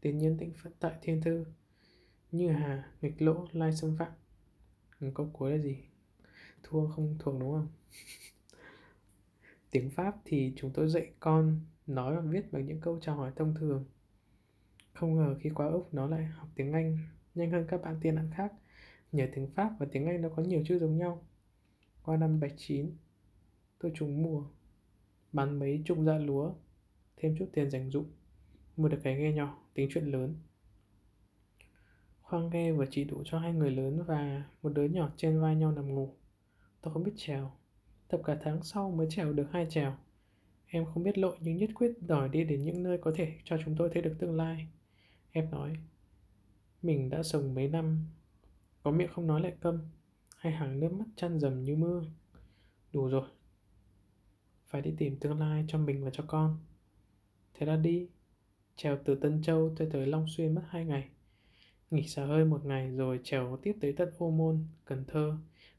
[0.00, 1.44] tiến Nhân Tĩnh Phật Tại Thiên Thư.
[2.32, 4.12] Như Hà, nghịch lỗ, lai xâm phạm.
[5.14, 5.76] Câu cuối là gì?
[6.62, 7.68] Thua không thuộc đúng không?
[9.70, 13.32] tiếng Pháp thì chúng tôi dạy con nói và viết bằng những câu chào hỏi
[13.36, 13.84] thông thường.
[14.92, 16.98] Không ngờ khi qua Úc nó lại học tiếng Anh
[17.34, 18.52] nhanh hơn các bạn tiên ăn khác.
[19.12, 21.25] Nhờ tiếng Pháp và tiếng Anh nó có nhiều chữ giống nhau.
[22.06, 22.96] Qua năm 79,
[23.78, 24.44] tôi trúng mùa,
[25.32, 26.52] bán mấy chục dạ lúa,
[27.16, 28.04] thêm chút tiền dành dụng,
[28.76, 30.34] mua được cái ghe nhỏ, tính chuyện lớn.
[32.20, 35.56] Khoang ghe vừa chỉ đủ cho hai người lớn và một đứa nhỏ trên vai
[35.56, 36.14] nhau nằm ngủ.
[36.80, 37.52] Tôi không biết trèo,
[38.08, 39.96] tập cả tháng sau mới trèo được hai trèo.
[40.66, 43.56] Em không biết lội nhưng nhất quyết đòi đi đến những nơi có thể cho
[43.64, 44.68] chúng tôi thấy được tương lai.
[45.32, 45.72] Em nói,
[46.82, 48.06] mình đã sống mấy năm,
[48.82, 49.78] có miệng không nói lại câm,
[50.36, 52.04] hay hàng nước mắt chăn dầm như mưa.
[52.92, 53.28] Đủ rồi,
[54.66, 56.58] phải đi tìm tương lai cho mình và cho con.
[57.54, 58.08] Thế là đi,
[58.76, 61.08] trèo từ Tân Châu tới tới Long Xuyên mất hai ngày.
[61.90, 65.36] Nghỉ xả hơi một ngày rồi trèo tiếp tới tận Ô Môn, Cần Thơ,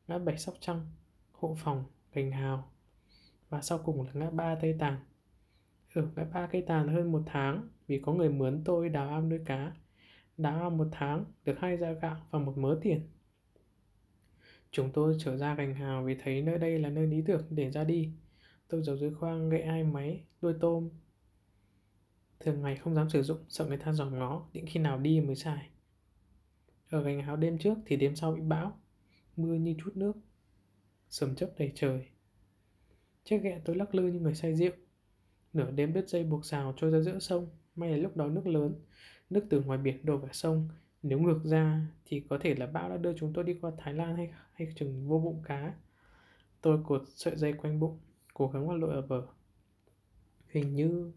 [0.07, 0.85] ngã bảy Sóc Trăng,
[1.31, 2.71] Hộ Phòng, Gành Hào.
[3.49, 4.99] Và sau cùng là ngã ba Tây Tàng
[5.95, 9.21] Ở ngã ba cây tàn hơn một tháng vì có người mướn tôi đào ao
[9.21, 9.71] nuôi cá.
[10.37, 13.01] Đào ao một tháng được hai da gạo và một mớ tiền.
[14.77, 17.71] Chúng tôi trở ra gành hào vì thấy nơi đây là nơi lý tưởng để
[17.71, 18.11] ra đi.
[18.67, 20.89] Tôi giấu dưới khoang gậy ai máy, đuôi tôm.
[22.39, 25.21] Thường ngày không dám sử dụng, sợ người ta dòm ngó, định khi nào đi
[25.21, 25.69] mới xài.
[26.89, 28.79] Ở gành hào đêm trước thì đêm sau bị bão,
[29.37, 30.13] mưa như chút nước,
[31.09, 32.07] sầm chớp đầy trời.
[33.23, 34.73] Chiếc ghẹ tôi lắc lư như người say rượu.
[35.53, 38.47] Nửa đêm đứt dây buộc xào trôi ra giữa sông, may là lúc đó nước
[38.47, 38.75] lớn,
[39.29, 40.69] nước từ ngoài biển đổ vào sông.
[41.03, 43.93] Nếu ngược ra thì có thể là bão đã đưa chúng tôi đi qua Thái
[43.93, 45.73] Lan hay hay chừng vô bụng cá.
[46.61, 47.99] Tôi cột sợi dây quanh bụng,
[48.33, 49.27] cố gắng vào lội ở bờ.
[50.47, 51.11] Hình như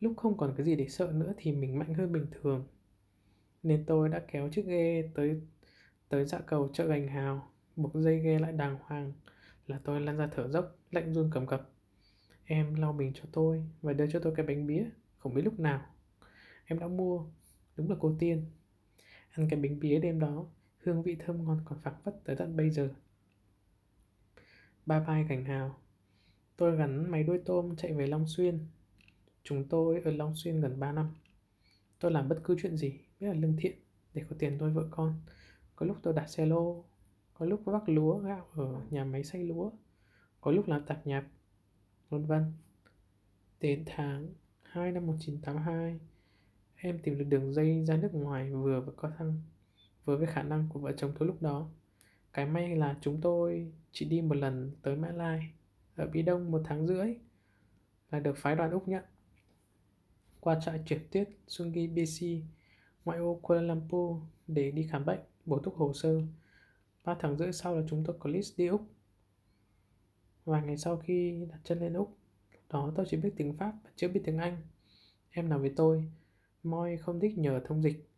[0.00, 2.66] lúc không còn cái gì để sợ nữa thì mình mạnh hơn bình thường.
[3.62, 5.40] Nên tôi đã kéo chiếc ghe tới
[6.08, 9.12] tới dạ cầu chợ gành hào, buộc dây ghe lại đàng hoàng
[9.66, 11.70] là tôi lăn ra thở dốc, lạnh run cầm cập.
[12.44, 14.84] Em lau bình cho tôi và đưa cho tôi cái bánh bía,
[15.18, 15.86] không biết lúc nào.
[16.64, 17.26] Em đã mua,
[17.76, 18.44] đúng là cô tiên
[19.30, 20.46] ăn cái bánh bía đêm đó
[20.86, 22.90] hương vị thơm ngon còn phảng phất tới tận bây giờ.
[24.86, 25.76] Ba bye cảnh hào.
[26.56, 28.58] Tôi gắn máy đuôi tôm chạy về long xuyên.
[29.42, 31.14] Chúng tôi ở long xuyên gần 3 năm.
[31.98, 33.78] Tôi làm bất cứ chuyện gì, biết là lương thiện,
[34.14, 35.20] để có tiền nuôi vợ con.
[35.76, 36.84] Có lúc tôi đặt xe lô,
[37.34, 39.70] có lúc vác lúa gạo ở nhà máy xay lúa,
[40.40, 41.24] có lúc làm tạp nhạp,
[42.08, 42.52] vân vân.
[43.60, 44.28] Đến tháng
[44.62, 46.00] 2 năm 1982
[46.76, 49.40] em tìm được đường dây ra nước ngoài vừa và có thăng
[50.06, 51.68] với với khả năng của vợ chồng tôi lúc đó
[52.32, 55.50] cái may là chúng tôi chỉ đi một lần tới Mã Lai
[55.96, 57.14] ở Bi Đông một tháng rưỡi
[58.10, 59.04] là được phái đoàn Úc nhận
[60.40, 62.26] qua trại chuyển tuyết Sungi BC
[63.04, 66.22] ngoại ô Kuala Lumpur để đi khám bệnh, bổ túc hồ sơ.
[67.04, 68.82] Ba tháng rưỡi sau là chúng tôi có list đi Úc.
[70.44, 72.16] Vài ngày sau khi đặt chân lên Úc,
[72.70, 74.56] đó tôi chỉ biết tiếng Pháp và chưa biết tiếng Anh.
[75.30, 76.10] Em nói với tôi,
[76.62, 78.08] Moi không thích nhờ thông dịch,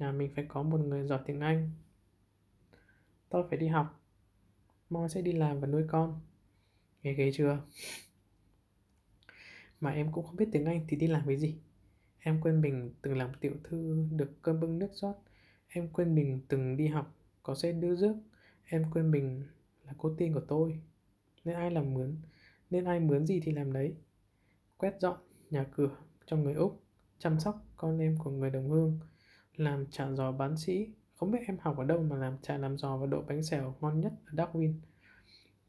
[0.00, 1.70] nhà mình phải có một người giỏi tiếng Anh.
[3.28, 4.00] Tôi phải đi học,
[4.90, 6.20] mong sẽ đi làm và nuôi con.
[7.02, 7.58] Nghe ghê chưa?
[9.80, 11.58] Mà em cũng không biết tiếng Anh thì đi làm cái gì?
[12.18, 15.14] Em quên mình từng làm tiểu thư được cơm bưng nước rót.
[15.68, 18.14] Em quên mình từng đi học, có xe đưa rước.
[18.64, 19.42] Em quên mình
[19.84, 20.80] là cô tiên của tôi.
[21.44, 22.16] Nên ai làm mướn,
[22.70, 23.94] nên ai mướn gì thì làm đấy.
[24.76, 25.18] Quét dọn
[25.50, 26.82] nhà cửa cho người Úc,
[27.18, 28.98] chăm sóc con em của người đồng hương,
[29.56, 30.88] làm chả giò bán sĩ.
[31.16, 33.74] Không biết em học ở đâu mà làm chả làm giò và độ bánh xèo
[33.80, 34.74] ngon nhất ở Darwin.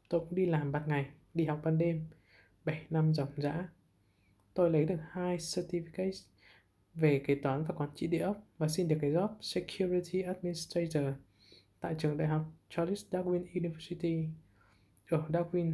[0.08, 2.06] Tôi cũng đi làm ban ngày, đi học ban đêm,
[2.64, 3.68] 7 năm ròng rã.
[4.54, 6.24] Tôi lấy được hai certificates
[6.94, 11.04] về kế toán và quản trị địa ốc và xin được cái job Security Administrator
[11.80, 14.28] tại trường đại học Charles Darwin University
[15.08, 15.72] ở Darwin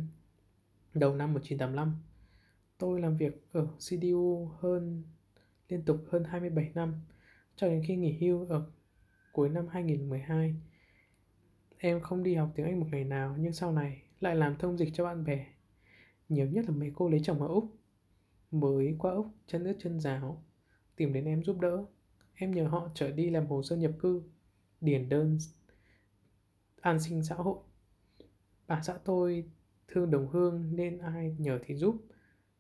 [0.94, 1.96] đầu năm 1985.
[2.78, 5.02] Tôi làm việc ở CDU hơn
[5.68, 6.94] liên tục hơn 27 năm
[7.58, 8.66] cho đến khi nghỉ hưu ở
[9.32, 10.54] cuối năm 2012.
[11.78, 14.78] Em không đi học tiếng Anh một ngày nào nhưng sau này lại làm thông
[14.78, 15.46] dịch cho bạn bè.
[16.28, 17.76] Nhiều nhất là mấy cô lấy chồng ở Úc.
[18.50, 20.44] Mới qua Úc chân ướt chân giáo
[20.96, 21.84] tìm đến em giúp đỡ.
[22.34, 24.22] Em nhờ họ trở đi làm hồ sơ nhập cư,
[24.80, 25.38] điền đơn
[26.80, 27.58] an sinh xã hội.
[28.66, 29.44] Bà xã tôi
[29.88, 31.96] thương đồng hương nên ai nhờ thì giúp.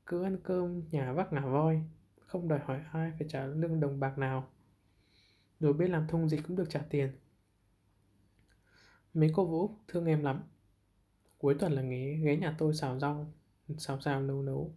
[0.06, 1.82] Cứ ăn cơm nhà vác ngả voi,
[2.18, 4.48] không đòi hỏi ai phải trả lương đồng bạc nào.
[5.60, 7.12] Rồi biết làm thông dịch cũng được trả tiền.
[9.14, 10.42] Mấy cô vũ thương em lắm.
[11.38, 13.32] Cuối tuần là ghé, ghé nhà tôi xào rau,
[13.78, 14.74] xào xào nấu nấu.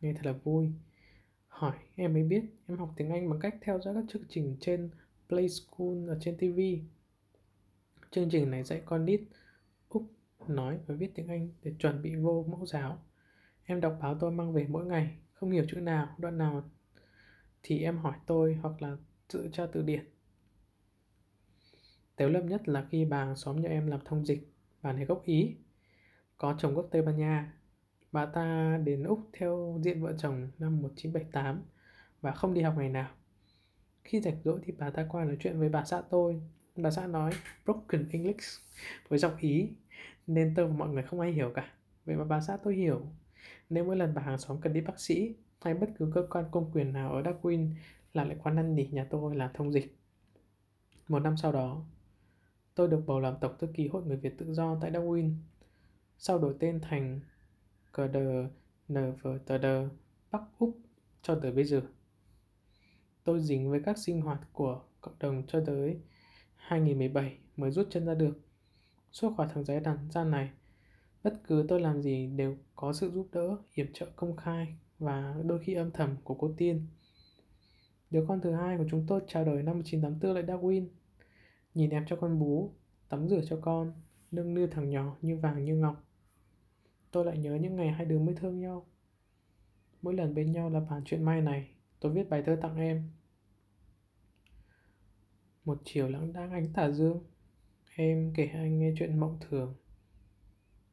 [0.00, 0.72] Nghe thật là vui
[1.52, 4.56] hỏi em mới biết em học tiếng Anh bằng cách theo dõi các chương trình
[4.60, 4.90] trên
[5.28, 6.60] Play School ở trên TV.
[8.10, 9.20] Chương trình này dạy con nít
[9.88, 10.02] Úc
[10.48, 13.02] nói và viết tiếng Anh để chuẩn bị vô mẫu giáo.
[13.64, 16.62] Em đọc báo tôi mang về mỗi ngày, không hiểu chữ nào, đoạn nào
[17.62, 18.96] thì em hỏi tôi hoặc là
[19.32, 20.04] tự tra từ điển.
[22.16, 25.04] Tếu lâm nhất là khi bà hàng xóm nhà em làm thông dịch, bà này
[25.04, 25.56] gốc Ý,
[26.38, 27.52] có chồng gốc Tây Ban Nha,
[28.12, 31.62] Bà ta đến Úc theo diện vợ chồng năm 1978
[32.20, 33.10] và không đi học ngày nào.
[34.04, 36.42] Khi rảnh rỗi thì bà ta qua nói chuyện với bà xã tôi.
[36.76, 37.32] Bà xã nói
[37.64, 38.40] broken English
[39.08, 39.68] với giọng Ý
[40.26, 41.72] nên tôi và mọi người không ai hiểu cả.
[42.04, 43.02] Vậy mà bà xã tôi hiểu.
[43.70, 46.44] Nếu mỗi lần bà hàng xóm cần đi bác sĩ hay bất cứ cơ quan
[46.50, 47.70] công quyền nào ở Darwin
[48.14, 49.96] là lại quan năn nỉ nhà tôi làm thông dịch.
[51.08, 51.84] Một năm sau đó,
[52.74, 55.34] tôi được bầu làm tổng thư ký Hội Người Việt Tự Do tại Darwin.
[56.18, 57.20] Sau đổi tên thành
[57.92, 58.48] cờ đờ
[58.88, 59.12] nờ
[60.30, 60.78] Bắc Úc
[61.22, 61.82] cho tới bây giờ.
[63.24, 66.00] Tôi dính với các sinh hoạt của cộng đồng cho tới
[66.56, 68.40] 2017 mới rút chân ra được.
[69.12, 70.50] Suốt khỏi thằng giấy đàn gian này,
[71.22, 75.34] bất cứ tôi làm gì đều có sự giúp đỡ, hiệp trợ công khai và
[75.44, 76.86] đôi khi âm thầm của cô Tiên.
[78.10, 80.86] Đứa con thứ hai của chúng tôi chào đời năm 1984 lại Darwin.
[81.74, 82.72] Nhìn em cho con bú,
[83.08, 83.92] tắm rửa cho con,
[84.30, 86.04] nâng niu thằng nhỏ như vàng như ngọc
[87.12, 88.86] tôi lại nhớ những ngày hai đứa mới thương nhau.
[90.02, 91.68] Mỗi lần bên nhau là bàn chuyện mai này,
[92.00, 93.10] tôi viết bài thơ tặng em.
[95.64, 97.24] Một chiều lãng đãng ánh tà dương,
[97.96, 99.74] em kể anh nghe chuyện mộng thường.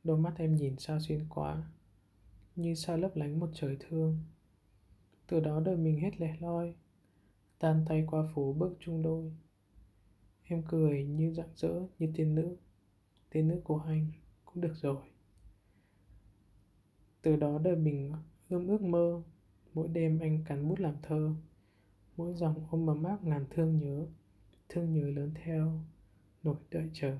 [0.03, 1.63] Đôi mắt em nhìn sao xuyên quá,
[2.55, 4.19] như sao lấp lánh một trời thương.
[5.27, 6.75] Từ đó đời mình hết lẻ loi,
[7.59, 9.33] tan tay qua phố bước chung đôi.
[10.51, 12.57] Em cười như rạng rỡ như tiên nữ,
[13.29, 14.11] tiên nữ của anh
[14.45, 15.03] cũng được rồi.
[17.21, 18.13] Từ đó đời mình
[18.49, 19.23] ươm ước mơ.
[19.73, 21.35] Mỗi đêm anh cắn bút làm thơ.
[22.17, 24.07] Mỗi dòng ôm mà mát ngàn thương nhớ.
[24.69, 25.81] Thương nhớ lớn theo
[26.43, 27.17] Nổi đợi chờ.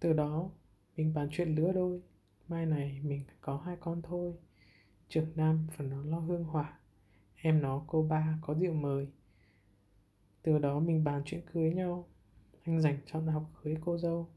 [0.00, 0.50] Từ đó
[0.96, 2.00] mình bàn chuyện lứa đôi.
[2.48, 4.34] Mai này mình có hai con thôi.
[5.08, 6.78] Trưởng nam phần nó lo hương hỏa.
[7.36, 9.08] Em nó cô ba có rượu mời.
[10.44, 12.08] Từ đó mình bàn chuyện cưới nhau.
[12.62, 14.28] Anh dành chọn học cưới cô dâu.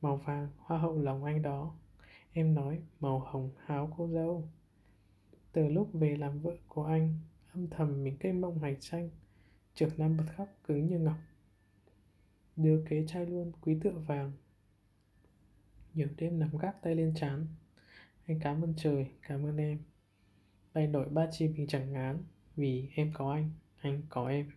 [0.00, 1.74] Màu vàng hoa hậu lòng anh đó.
[2.32, 4.48] Em nói màu hồng háo cô dâu.
[5.52, 7.14] Từ lúc về làm vợ của anh
[7.56, 9.10] Âm thầm mình cây mộng hành xanh
[9.74, 11.16] trượt nam bật khóc cứng như ngọc.
[12.56, 14.32] Đứa kế trai luôn quý tựa vàng.
[15.94, 17.46] Nhiều đêm nằm gác tay lên chán
[18.26, 19.78] Anh cảm ơn trời, cảm ơn em.
[20.72, 22.24] Tay đổi ba chi mình chẳng ngán.
[22.56, 24.50] Vì em có anh, anh có em.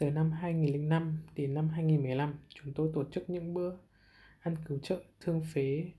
[0.00, 3.76] Từ năm 2005 đến năm 2015 Chúng tôi tổ chức những bữa
[4.40, 5.90] Ăn cứu trợ thương phế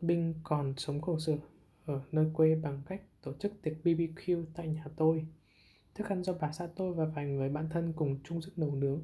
[0.00, 1.38] Binh còn sống khổ sở
[1.84, 5.26] Ở nơi quê bằng cách tổ chức tiệc BBQ tại nhà tôi
[5.94, 8.74] Thức ăn do bà xã tôi và vài người bạn thân cùng chung sức nấu
[8.74, 9.02] nướng.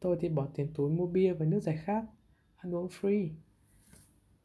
[0.00, 2.04] Tôi thì bỏ tiền túi mua bia và nước giải khát,
[2.56, 3.28] ăn uống free.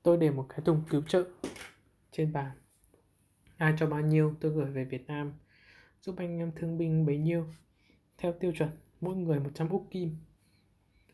[0.04, 1.24] Tôi để một cái thùng cứu trợ
[2.12, 2.52] trên bàn.
[3.58, 5.34] Ai cho bao nhiêu tôi gửi về Việt Nam,
[6.02, 7.46] giúp anh em thương binh bấy nhiêu.
[8.18, 8.70] Theo tiêu chuẩn,
[9.02, 10.16] mỗi người 100 úc kim.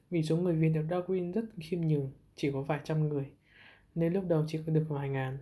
[0.10, 3.32] Vì số người Việt ở Darwin rất khiêm nhường, chỉ có vài trăm người,
[3.96, 5.38] nên lúc đầu chỉ có được vài ngàn.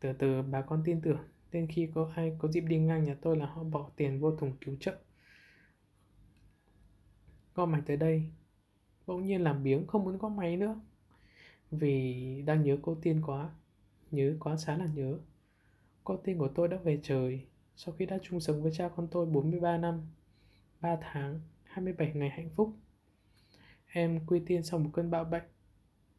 [0.00, 1.18] Từ từ bà con tin tưởng
[1.52, 4.36] nên khi có ai có dịp đi ngang nhà tôi là họ bỏ tiền vô
[4.36, 4.96] thùng cứu trợ
[7.54, 8.22] Gom mày tới đây
[9.06, 10.80] Bỗng nhiên làm biếng không muốn có máy nữa
[11.70, 13.50] Vì đang nhớ cô Tiên quá
[14.10, 15.18] Nhớ quá xá là nhớ
[16.04, 19.08] Cô Tiên của tôi đã về trời Sau khi đã chung sống với cha con
[19.10, 20.06] tôi 43 năm
[20.80, 21.40] 3 tháng
[21.76, 22.76] 27 ngày hạnh phúc
[23.86, 25.44] Em quy tiên sau một cơn bạo bệnh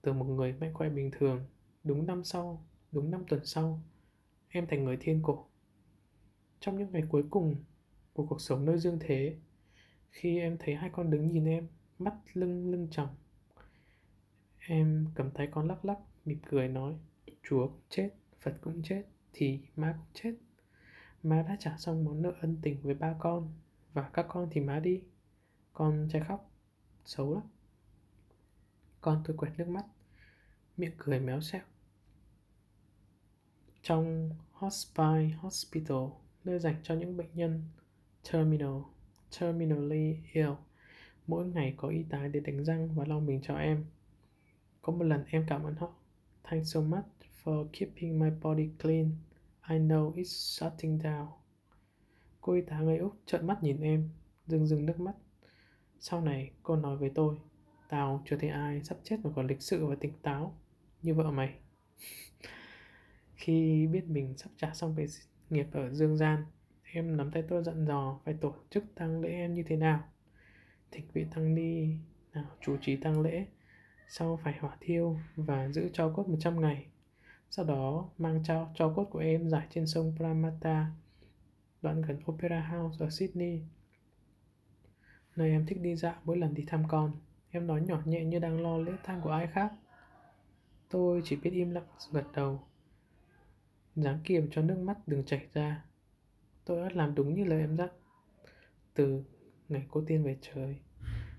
[0.02, 1.46] Từ một người mạnh khỏe bình thường
[1.84, 3.82] Đúng năm sau Đúng năm tuần sau
[4.50, 5.46] em thành người thiên cổ.
[6.60, 7.56] Trong những ngày cuối cùng
[8.14, 9.38] của cuộc sống nơi dương thế,
[10.10, 11.68] khi em thấy hai con đứng nhìn em,
[12.00, 13.10] mắt lưng lưng chồng,
[14.60, 16.94] em cầm tay con lắc lắc, mỉm cười nói,
[17.44, 20.34] Chúa cũng chết, Phật cũng chết, thì má cũng chết.
[21.24, 23.54] Má đã trả xong món nợ ân tình với ba con,
[23.94, 25.02] và các con thì má đi.
[25.78, 26.52] Con trai khóc,
[27.06, 27.44] xấu lắm.
[29.02, 29.86] Con tôi quẹt nước mắt,
[30.78, 31.62] miệng cười méo xẹo.
[33.82, 35.98] Trong Hospice Hospital,
[36.44, 37.64] nơi dành cho những bệnh nhân
[38.32, 38.78] terminal,
[39.40, 40.52] terminally ill,
[41.28, 43.86] mỗi ngày có y tá để đánh răng và lau mình cho em.
[44.82, 45.94] Có một lần em cảm ơn họ.
[46.44, 47.06] Thanks so much
[47.44, 49.12] for keeping my body clean.
[49.70, 51.28] I know it's shutting down.
[52.42, 54.10] Cô y tá người Úc trợn mắt nhìn em,
[54.48, 55.14] dừng dừng nước mắt.
[56.00, 57.38] Sau này cô nói với tôi,
[57.90, 60.58] tao chưa thấy ai sắp chết mà còn lịch sự và tỉnh táo
[61.02, 61.54] như vợ mày.
[63.36, 65.06] Khi biết mình sắp trả xong về
[65.50, 66.46] nghiệp ở Dương Gian,
[66.84, 70.04] em nắm tay tôi dặn dò phải tổ chức tăng lễ em như thế nào.
[70.92, 71.88] Thỉnh vị tăng ni
[72.34, 73.46] nào chủ trì tăng lễ,
[74.10, 76.86] sau phải hỏa thiêu và giữ cho cốt 100 ngày.
[77.50, 80.92] Sau đó mang cho cho cốt của em giải trên sông Pramata,
[81.82, 83.62] đoạn gần Opera House ở Sydney.
[85.38, 87.12] Nơi em thích đi dạo mỗi lần đi thăm con.
[87.50, 89.74] Em nói nhỏ nhẹ như đang lo lễ tang của ai khác.
[90.90, 92.68] Tôi chỉ biết im lặng gật đầu
[93.96, 95.86] dáng kiềm cho nước mắt đừng chảy ra.
[96.66, 97.90] Tôi đã làm đúng như lời em dặn.
[98.94, 99.24] Từ
[99.70, 100.76] ngày cô tiên về trời,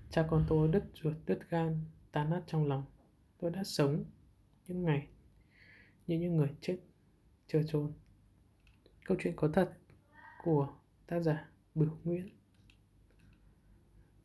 [0.09, 2.85] cha con tôi đứt ruột đứt gan, tan nát trong lòng.
[3.39, 4.03] Tôi đã sống
[4.67, 5.07] những ngày
[6.07, 6.77] như những người chết
[7.47, 7.93] chưa chôn.
[9.05, 9.73] Câu chuyện có thật
[10.43, 10.73] của
[11.07, 12.38] tác giả Bửu Nguyễn.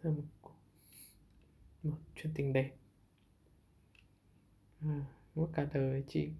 [0.04, 0.50] Là một,
[1.82, 2.76] một chuyện tình đẹp.
[4.80, 6.30] À, mỗi cả đời chị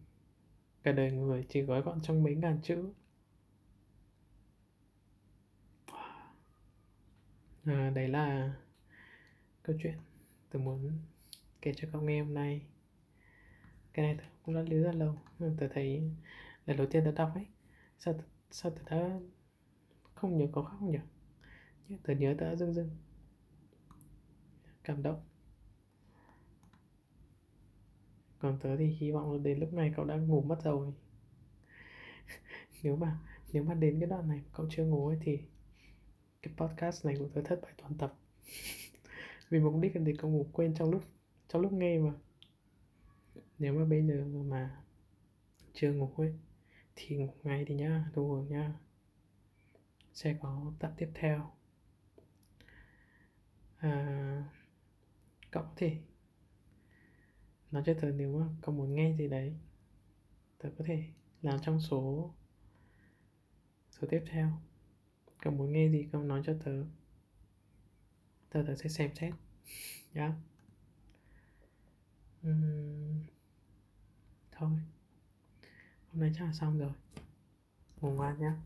[0.82, 2.92] cả đời người chỉ gói gọn trong mấy ngàn chữ.
[7.64, 8.54] À, đấy là
[9.62, 9.98] câu chuyện
[10.50, 10.98] tôi muốn
[11.62, 12.66] kể cho các nghe hôm nay.
[13.92, 16.10] Cái này tôi cũng đã lưu rất lâu tôi thấy
[16.66, 17.46] lần đầu tiên tôi đọc ấy
[17.98, 18.14] sao
[18.50, 19.20] sao tôi đã
[20.14, 20.98] không nhớ có khóc không nhỉ?
[21.88, 22.90] Nhưng tôi nhớ tôi đã dưng dưng
[24.84, 25.20] cảm động.
[28.38, 30.92] Còn tớ thì hy vọng là đến lúc này cậu đã ngủ mất rồi.
[32.82, 33.18] Nếu mà
[33.52, 35.38] nếu mà đến cái đoạn này cậu chưa ngủ ấy thì
[36.42, 38.14] cái podcast này của tớ thất bại toàn tập.
[39.50, 41.02] Vì mục đích là để cậu ngủ quên trong lúc
[41.48, 42.12] trong lúc nghe mà.
[43.58, 44.82] Nếu mà bây giờ mà
[45.72, 46.34] chưa ngủ ấy
[46.96, 48.72] thì ngủ ngay thì nhá đủ rồi nhá.
[50.12, 51.50] Sẽ có tập tiếp theo.
[53.76, 54.44] À,
[55.54, 55.98] cậu có thể
[57.70, 59.54] nói cho tớ nếu mà cậu muốn nghe gì đấy
[60.58, 61.04] tớ có thể
[61.42, 62.30] làm trong số
[63.90, 64.60] số tiếp theo
[65.42, 66.84] cậu muốn nghe gì cậu nói cho tớ
[68.50, 69.34] tớ tớ sẽ xem xét
[70.14, 70.34] nhá yeah.
[72.48, 73.22] uhm.
[74.52, 74.70] thôi
[76.12, 76.92] hôm nay chắc là xong rồi
[78.00, 78.56] ngủ ngoan nhá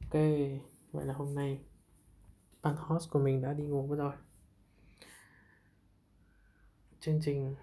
[0.00, 0.20] Ok,
[0.92, 1.67] vậy là hôm nay
[2.62, 4.12] băng host của mình đã đi ngủ mất rồi.
[7.00, 7.54] Chương trình,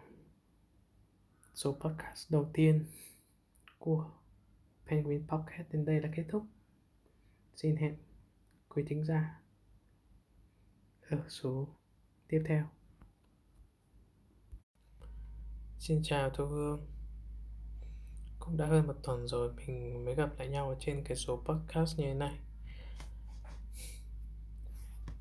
[1.54, 2.86] số podcast đầu tiên
[3.80, 4.12] của
[4.88, 6.44] Penguin Podcast đến đây là kết thúc.
[7.56, 7.98] Xin hẹn
[8.70, 9.42] quý thính giả
[11.10, 11.68] ở số
[12.28, 12.66] tiếp theo.
[15.80, 16.88] Xin chào Thu Hương
[18.40, 21.44] Cũng đã hơn một tuần rồi mình mới gặp lại nhau ở trên cái số
[21.46, 22.40] podcast như thế này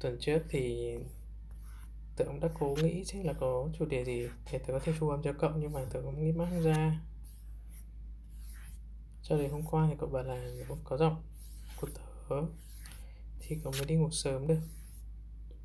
[0.05, 0.95] Tuần trước thì
[2.17, 4.93] tớ cũng đã cố nghĩ xem là có chủ đề gì để tớ có thể
[4.99, 7.01] thu âm cho cậu nhưng mà tớ cũng nghĩ mãi không ra.
[9.23, 10.51] Cho đến hôm qua thì cậu bảo là
[10.85, 11.23] có giọng
[11.81, 11.89] của
[12.29, 12.37] tớ
[13.39, 14.61] thì cậu mới đi ngủ sớm được.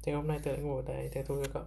[0.03, 1.65] Thế hôm nay tớ lại ngủ ở đấy tớ thu cho cậu.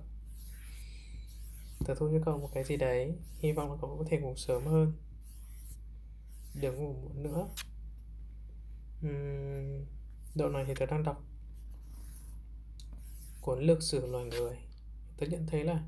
[1.87, 4.35] Tớ thu cho cậu một cái gì đấy hy vọng là cậu có thể ngủ
[4.37, 4.93] sớm hơn.
[6.55, 7.49] Đừng ngủ muộn nữa.
[9.07, 9.85] Uhm,
[10.35, 11.32] độ này thì tớ đang đọc
[13.43, 14.57] cuốn lược sử loài người.
[15.17, 15.85] Tôi nhận thấy là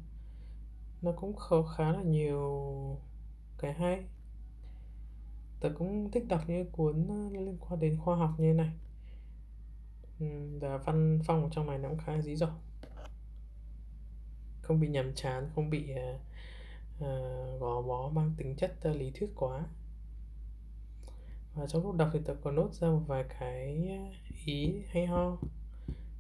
[1.03, 2.51] nó cũng khá, khá là nhiều
[3.59, 4.05] cái hay.
[5.61, 8.73] Tớ cũng thích đọc những cuốn ờ, liên quan đến khoa học như thế này.
[10.61, 12.59] Và văn phong ở trong này nó cũng khá dí dỏm.
[14.63, 16.21] Không bị nhàm chán không bị uh,
[16.99, 19.67] uh, gò bó mang tính chất uh, lý thuyết quá.
[21.55, 23.89] Và trong lúc đọc thì tớ có nốt ra một vài cái
[24.47, 25.37] ý hay ho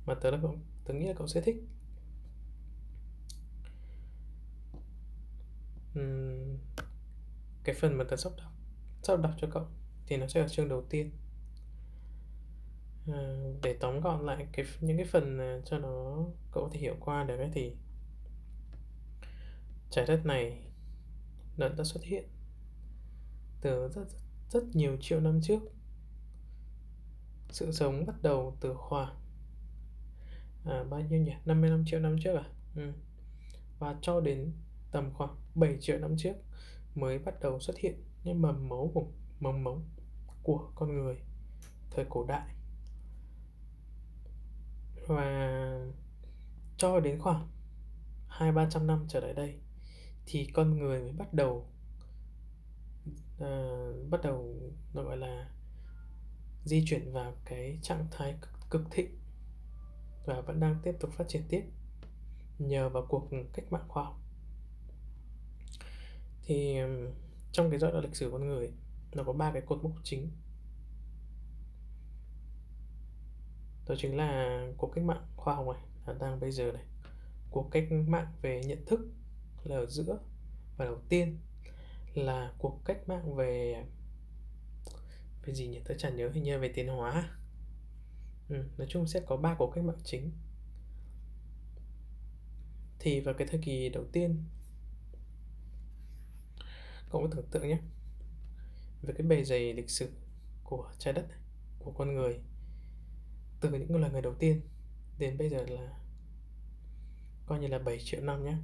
[0.06, 1.56] mà tớ đã cũng tớ nghĩ là cậu sẽ thích.
[5.98, 6.58] Uhm,
[7.64, 8.52] cái phần mà tớ sắp đọc
[9.02, 9.66] sắp đọc cho cậu
[10.06, 11.10] thì nó sẽ ở chương đầu tiên.
[13.06, 16.96] À, để tóm gọn lại cái những cái phần cho nó cậu có thể hiểu
[17.00, 17.76] qua được ấy thì
[19.90, 20.62] trái đất này
[21.56, 22.28] nó đã xuất hiện
[23.60, 24.06] từ rất
[24.50, 25.60] rất nhiều triệu năm trước.
[27.50, 29.23] Sự sống bắt đầu từ khoảng
[30.64, 31.32] à, bao nhiêu nhỉ?
[31.44, 32.44] 55 triệu năm trước à?
[32.76, 32.92] Ừ.
[33.78, 34.52] và cho đến
[34.92, 36.34] tầm khoảng 7 triệu năm trước
[36.94, 39.06] mới bắt đầu xuất hiện những mầm mống của
[39.40, 39.84] mầm mống
[40.42, 41.16] của con người
[41.90, 42.54] thời cổ đại.
[45.06, 45.50] Và
[46.76, 47.48] cho đến khoảng
[48.28, 49.60] hai ba trăm năm trở lại đây
[50.26, 51.68] thì con người mới bắt đầu
[53.40, 53.68] à,
[54.10, 54.56] bắt đầu
[54.94, 55.50] gọi là
[56.64, 59.18] di chuyển vào cái trạng thái cực, cực thịnh
[60.24, 61.62] và vẫn đang tiếp tục phát triển tiếp
[62.58, 64.20] nhờ vào cuộc cách mạng khoa học.
[66.42, 66.76] Thì
[67.52, 68.72] trong cái giai đoạn lịch sử con người
[69.12, 70.30] nó có ba cái cột mốc chính.
[73.86, 76.84] Đó chính là cuộc cách mạng khoa học này là đang bây giờ này.
[77.50, 79.00] Cuộc cách mạng về nhận thức
[79.64, 80.18] là ở giữa
[80.76, 81.38] và đầu tiên
[82.14, 83.84] là cuộc cách mạng về
[85.42, 85.80] về gì nhỉ?
[85.84, 87.36] Tôi chẳng nhớ hình như về tiến hóa
[88.48, 90.32] ừ, nói chung sẽ có ba cuộc cách mạng chính.
[92.98, 94.44] Thì vào cái thời kỳ đầu tiên
[97.10, 97.78] cậu có tưởng tượng nhé
[99.02, 100.10] về cái bề dày lịch sử
[100.64, 101.26] của trái đất
[101.78, 102.40] của con người
[103.60, 104.60] từ những loài người đầu tiên
[105.18, 105.98] đến bây giờ là
[107.46, 108.56] coi như là 7 triệu năm nhé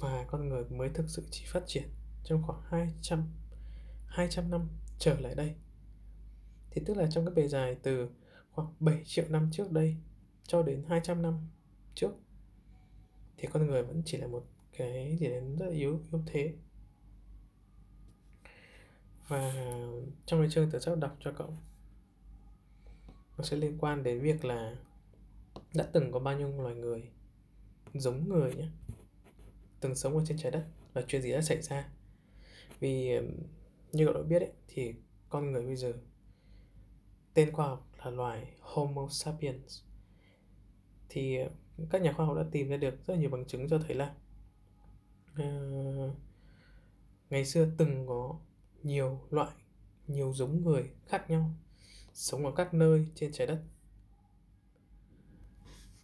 [0.00, 1.88] mà con người mới thực sự chỉ phát triển
[2.24, 3.28] trong khoảng 200
[4.06, 4.68] 200 năm
[4.98, 5.54] trở lại đây.
[6.70, 8.08] Thì tức là trong cái bề dài từ
[8.50, 9.96] khoảng 7 triệu năm trước đây
[10.46, 11.48] cho đến 200 năm
[11.94, 12.10] trước
[13.36, 16.54] thì con người vẫn chỉ là một cái gì đến rất là yếu yếu thế.
[19.28, 19.52] Và
[20.26, 21.56] trong cái chương tớ sắp đọc cho cậu
[23.38, 24.76] nó sẽ liên quan đến việc là
[25.74, 27.10] đã từng có bao nhiêu loài người
[27.94, 28.68] giống người nhé
[29.80, 31.88] từng sống ở trên trái đất và chuyện gì đã xảy ra.
[32.80, 33.10] Vì
[33.92, 34.94] như cậu đã biết ấy, thì
[35.28, 35.92] con người bây giờ
[37.34, 39.82] tên khoa học là loài Homo sapiens.
[41.08, 41.50] Thì ờ,
[41.90, 44.14] các nhà khoa học đã tìm ra được rất nhiều bằng chứng cho thấy là
[45.42, 46.14] uh,
[47.30, 48.38] ngày xưa từng có
[48.82, 49.50] nhiều loại
[50.06, 51.54] nhiều giống người khác nhau
[52.12, 53.62] sống ở các nơi trên trái đất.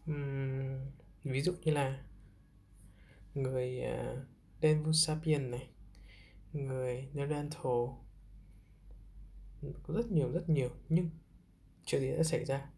[0.07, 0.79] Um,
[1.25, 2.05] ví dụ như là
[3.35, 4.19] người ờ, uh,
[4.63, 5.69] Denvus sapien này
[6.53, 8.06] người Neanderthal
[9.83, 10.71] có rất nhiều rất nhiều.
[10.89, 11.11] Nhưng
[11.85, 12.71] chuyện gì đã xảy ra?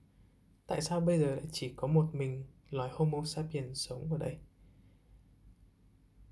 [0.67, 4.39] Tại sao bây giờ lại chỉ có một mình loài Homo sapiens sống ở đây?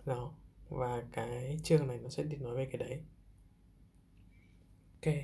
[0.05, 0.35] Đó,
[0.69, 3.01] và cái chương này nó sẽ đi nói về cái đấy.
[4.93, 5.15] Ok.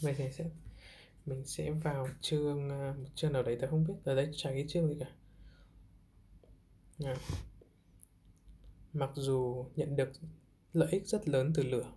[0.00, 0.50] Vậy thì sẽ,
[1.26, 3.94] mình sẽ vào chương à, một chương nào đấy tôi không biết.
[4.04, 5.10] Ở đây chả cái chương gì cả.
[7.04, 7.16] À.
[8.92, 10.12] mặc dù nhận được
[10.72, 11.92] lợi ích rất lớn từ lửa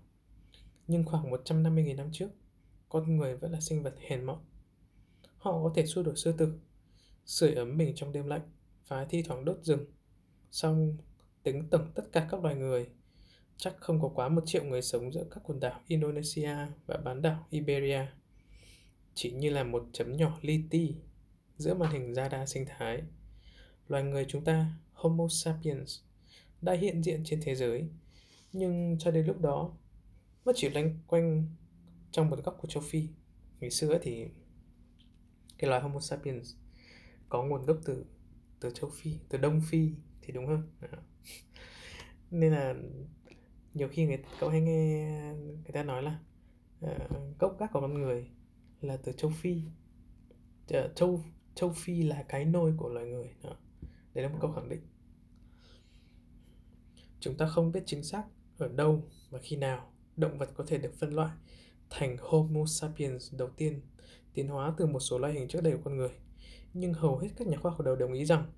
[0.88, 2.29] nhưng khoảng 150.000 năm trước
[2.89, 4.39] con người vẫn là sinh vật hèn mọn.
[5.38, 6.59] Họ có thể xua đuổi sư tử,
[7.25, 8.51] sưởi ấm mình trong đêm lạnh
[8.88, 9.86] và thi thoảng đốt rừng.
[10.51, 10.97] Xong
[11.43, 12.88] tính tổng tất cả các loài người,
[13.57, 16.55] chắc không có quá một triệu người sống giữa các quần đảo Indonesia
[16.86, 18.05] và bán đảo Iberia.
[19.13, 20.95] Chỉ như là một chấm nhỏ li ti
[21.57, 23.03] giữa màn hình radar sinh thái.
[23.88, 25.99] Loài người chúng ta, Homo sapiens,
[26.61, 27.88] đã hiện diện trên thế giới,
[28.53, 29.71] nhưng cho đến lúc đó,
[30.46, 31.48] nó chỉ loanh quanh
[32.12, 33.08] trong một góc của châu Phi.
[33.60, 34.28] Ngày xưa thì
[35.58, 36.56] cái loài Homo sapiens
[37.30, 38.06] có nguồn gốc từ
[38.60, 39.91] từ châu Phi, từ Đông Phi
[40.22, 40.62] thì đúng hơn.
[42.32, 42.76] Nên là
[43.74, 46.20] nhiều khi người cậu hay nghe người ta nói là
[46.86, 48.32] uh, gốc gác của con người
[48.82, 49.62] là từ châu Phi.
[50.78, 51.24] Uh, châu
[51.56, 53.30] châu Phi là cái nôi của loài người.
[53.44, 53.58] Đó.
[54.14, 54.82] Đấy là một câu khẳng định.
[57.20, 58.24] Chúng ta không biết chính xác
[58.58, 61.32] ở đâu và khi nào động vật có thể được phân loại
[61.89, 63.82] thành Homo sapiens đầu tiên
[64.34, 66.11] tiến hóa từ một số loài hình trước đây của con người.
[66.74, 68.51] Nhưng hầu hết các nhà khoa học đều đồng ý rằng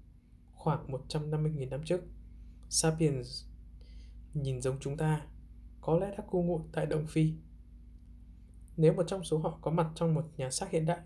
[0.53, 2.01] khoảng 150.000 năm trước,
[2.69, 3.43] sapiens
[4.33, 5.21] nhìn giống chúng ta
[5.81, 7.33] có lẽ đã cư ngụ tại Đông Phi.
[8.77, 10.99] Nếu một trong số họ có mặt trong một nhà xác hiện đại,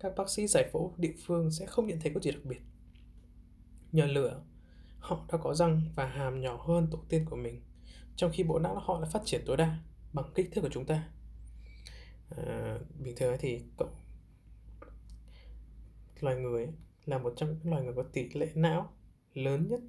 [0.00, 2.60] các bác sĩ giải phẫu địa phương sẽ không nhận thấy có gì đặc biệt.
[3.92, 4.42] Nhờ lửa,
[4.98, 7.60] họ đã có răng và hàm nhỏ hơn tổ tiên của mình,
[8.16, 9.78] trong khi bộ não họ đã phát triển tối đa
[10.12, 11.08] bằng kích thước của chúng ta.
[12.36, 13.88] À, bình thường thì cậu
[16.20, 16.68] loài người
[17.04, 18.92] là một trong những loài người có tỷ lệ não
[19.34, 19.80] lớn nhất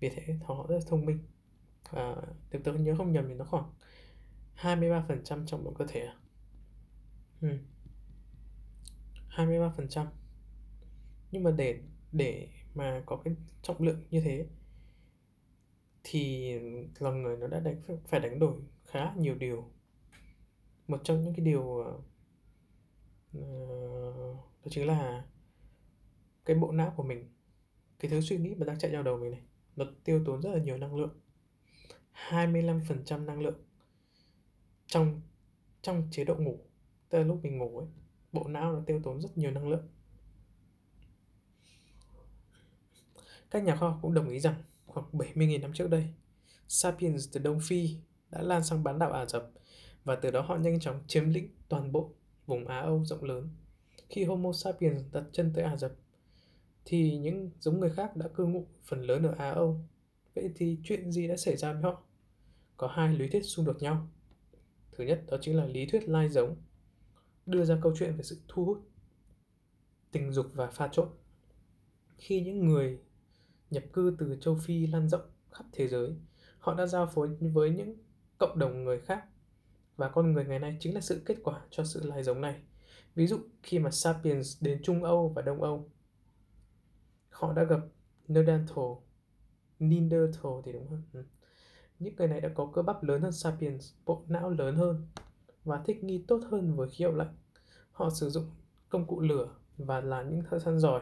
[0.00, 1.18] vì thế họ rất là thông minh
[1.90, 2.16] và
[2.50, 3.72] nếu tôi nhớ không nhầm thì nó khoảng
[4.56, 6.16] 23% trong bộ cơ thể à?
[7.40, 7.48] ừ.
[9.36, 10.06] 23%
[11.30, 11.80] nhưng mà để
[12.12, 14.46] để mà có cái trọng lượng như thế
[16.04, 16.52] thì
[16.98, 19.70] lòng người nó đã đánh phải đánh đổi khá nhiều điều.
[20.88, 21.62] Một trong những cái điều
[23.38, 23.44] uh,
[24.64, 25.24] đó chính là
[26.44, 27.28] cái bộ não của mình
[27.98, 29.40] cái thứ suy nghĩ mà đang chạy vào đầu mình này
[29.76, 31.20] nó tiêu tốn rất là nhiều năng lượng
[32.28, 33.62] 25% năng lượng
[34.86, 35.20] trong
[35.82, 36.58] trong chế độ ngủ.
[37.08, 37.88] Tức là lúc mình ngủ ấy
[38.32, 39.88] bộ não nó tiêu tốn rất nhiều năng lượng.
[43.50, 44.54] Các nhà khoa học cũng đồng ý rằng
[44.94, 46.06] khoảng 70.000 năm trước đây
[46.68, 47.96] Sapiens từ Đông Phi
[48.30, 49.50] đã lan sang bán đảo Ả Rập
[50.04, 52.10] và từ đó họ nhanh chóng chiếm lĩnh toàn bộ
[52.46, 53.48] vùng Á Âu rộng lớn.
[54.08, 55.92] Khi Homo sapiens đặt chân tới Ả Rập,
[56.84, 59.80] thì những giống người khác đã cư ngụ phần lớn ở Á Âu.
[60.34, 62.02] Vậy thì chuyện gì đã xảy ra với họ?
[62.76, 64.08] Có hai lý thuyết xung đột nhau.
[64.92, 66.56] Thứ nhất đó chính là lý thuyết lai giống,
[67.46, 68.88] đưa ra câu chuyện về sự thu hút,
[70.12, 71.08] tình dục và pha trộn.
[72.16, 72.98] Khi những người
[73.74, 76.16] nhập cư từ châu Phi lan rộng khắp thế giới,
[76.58, 77.96] họ đã giao phối với những
[78.38, 79.24] cộng đồng người khác
[79.96, 82.62] và con người ngày nay chính là sự kết quả cho sự lai giống này.
[83.14, 85.90] Ví dụ khi mà Sapiens đến Trung Âu và Đông Âu,
[87.30, 87.80] họ đã gặp
[88.28, 88.84] Neanderthal,
[89.78, 91.02] Neanderthal thì đúng hơn.
[91.12, 91.24] Ừ.
[91.98, 95.06] Những người này đã có cơ bắp lớn hơn Sapiens, bộ não lớn hơn
[95.64, 97.36] và thích nghi tốt hơn với khí hậu lạnh.
[97.90, 98.44] Họ sử dụng
[98.88, 101.00] công cụ lửa và là những thợ săn giỏi.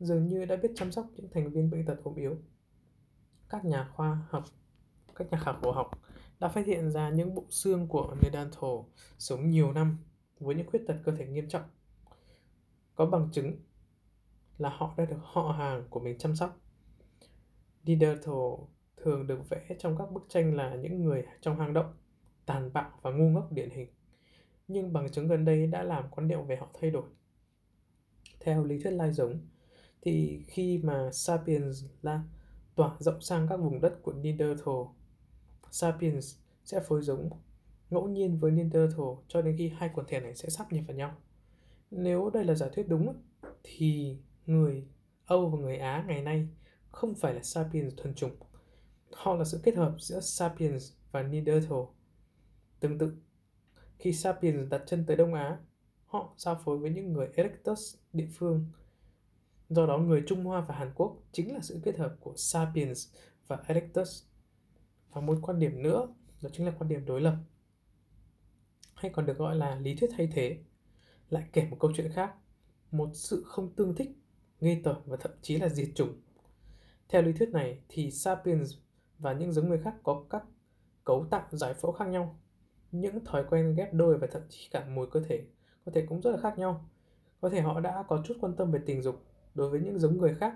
[0.00, 2.36] Dường như đã biết chăm sóc những thành viên bệnh tật ốm yếu.
[3.48, 4.44] Các nhà khoa học,
[5.14, 5.90] các nhà khảo cổ học
[6.38, 8.70] đã phát hiện ra những bộ xương của Neanderthal
[9.18, 9.98] sống nhiều năm
[10.38, 11.62] với những khuyết tật cơ thể nghiêm trọng.
[12.94, 13.56] Có bằng chứng
[14.58, 16.60] là họ đã được họ hàng của mình chăm sóc.
[17.84, 18.34] Neanderthal
[18.96, 21.94] thường được vẽ trong các bức tranh là những người trong hang động,
[22.46, 23.88] tàn bạo và ngu ngốc điển hình.
[24.68, 27.04] Nhưng bằng chứng gần đây đã làm quan niệm về họ thay đổi.
[28.40, 29.40] Theo lý thuyết lai giống,
[30.02, 32.22] thì khi mà Sapiens là
[32.74, 34.74] tỏa rộng sang các vùng đất của Neanderthal
[35.70, 37.30] Sapiens sẽ phối giống
[37.90, 40.96] ngẫu nhiên với Neanderthal cho đến khi hai quần thể này sẽ sắp nhập vào
[40.96, 41.16] nhau.
[41.90, 43.22] Nếu đây là giả thuyết đúng
[43.62, 44.86] thì người
[45.26, 46.48] Âu và người Á ngày nay
[46.90, 48.36] không phải là Sapiens thuần chủng.
[49.12, 51.78] Họ là sự kết hợp giữa Sapiens và Neanderthal.
[52.80, 53.12] Tương tự,
[53.98, 55.58] khi Sapiens đặt chân tới Đông Á,
[56.06, 58.66] họ giao phối với những người Erectus địa phương.
[59.70, 63.08] Do đó, người Trung Hoa và Hàn Quốc chính là sự kết hợp của Sapiens
[63.46, 64.24] và Erectus.
[65.12, 66.08] Và một quan điểm nữa
[66.42, 67.36] đó chính là quan điểm đối lập.
[68.94, 70.58] Hay còn được gọi là lý thuyết thay thế.
[71.28, 72.34] Lại kể một câu chuyện khác
[72.90, 74.10] một sự không tương thích
[74.60, 76.20] nghi tởm và thậm chí là diệt chủng.
[77.08, 78.74] Theo lý thuyết này thì sapiens
[79.18, 80.44] và những giống người khác có các
[81.04, 82.40] cấu tạo giải phẫu khác nhau.
[82.92, 85.44] Những thói quen ghép đôi và thậm chí cả mùi cơ thể
[85.84, 86.88] có thể cũng rất là khác nhau.
[87.40, 89.24] Có thể họ đã có chút quan tâm về tình dục
[89.60, 90.54] đối với những giống người khác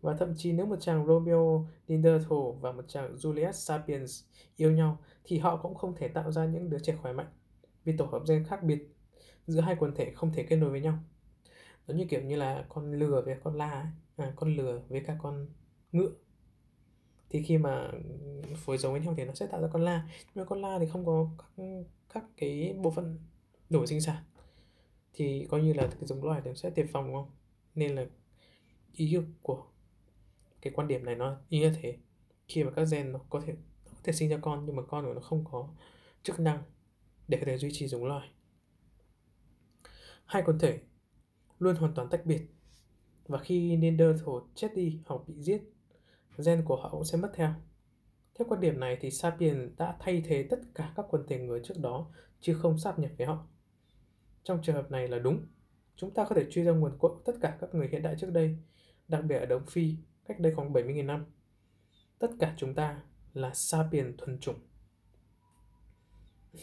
[0.00, 4.24] và thậm chí nếu một chàng Romeo Neanderthal và một chàng Julius Sapiens
[4.56, 7.26] yêu nhau thì họ cũng không thể tạo ra những đứa trẻ khỏe mạnh.
[7.84, 8.94] vì tổ hợp gen khác biệt
[9.46, 10.98] giữa hai quần thể không thể kết nối với nhau
[11.86, 13.86] giống như kiểu như là con lừa với con la ấy.
[14.16, 15.46] À, con lừa với cả con
[15.92, 16.10] ngựa
[17.30, 17.90] thì khi mà
[18.56, 20.78] phối giống với nhau thì nó sẽ tạo ra con la nhưng mà con la
[20.78, 21.64] thì không có các,
[22.14, 23.18] các cái bộ phận
[23.70, 24.22] đổi sinh sản
[25.12, 27.30] thì coi như là cái giống loài thì sẽ tiệt phòng đúng không
[27.74, 28.06] nên là
[28.92, 29.66] ý của
[30.60, 31.96] cái quan điểm này nó ý như thế.
[32.48, 33.52] Khi mà các gen nó có thể,
[33.84, 35.68] nó có thể sinh ra con, nhưng mà con của nó không có
[36.22, 36.62] chức năng
[37.28, 38.28] để có thể duy trì giống loài.
[40.24, 40.80] Hai quần thể
[41.58, 42.42] luôn hoàn toàn tách biệt.
[43.26, 45.62] Và khi Neanderthal chết đi hoặc bị giết,
[46.44, 47.54] gen của họ cũng sẽ mất theo.
[48.34, 51.60] Theo quan điểm này thì Sapien đã thay thế tất cả các quần thể người
[51.64, 52.10] trước đó,
[52.40, 53.46] chứ không sáp nhập với họ.
[54.42, 55.46] Trong trường hợp này là đúng.
[55.96, 58.16] Chúng ta có thể truy ra nguồn cội của tất cả các người hiện đại
[58.18, 58.56] trước đây
[59.08, 59.94] đặc biệt ở Đông Phi
[60.24, 61.24] cách đây khoảng 70.000 năm.
[62.18, 63.02] Tất cả chúng ta
[63.32, 64.58] là sapien thuần chủng.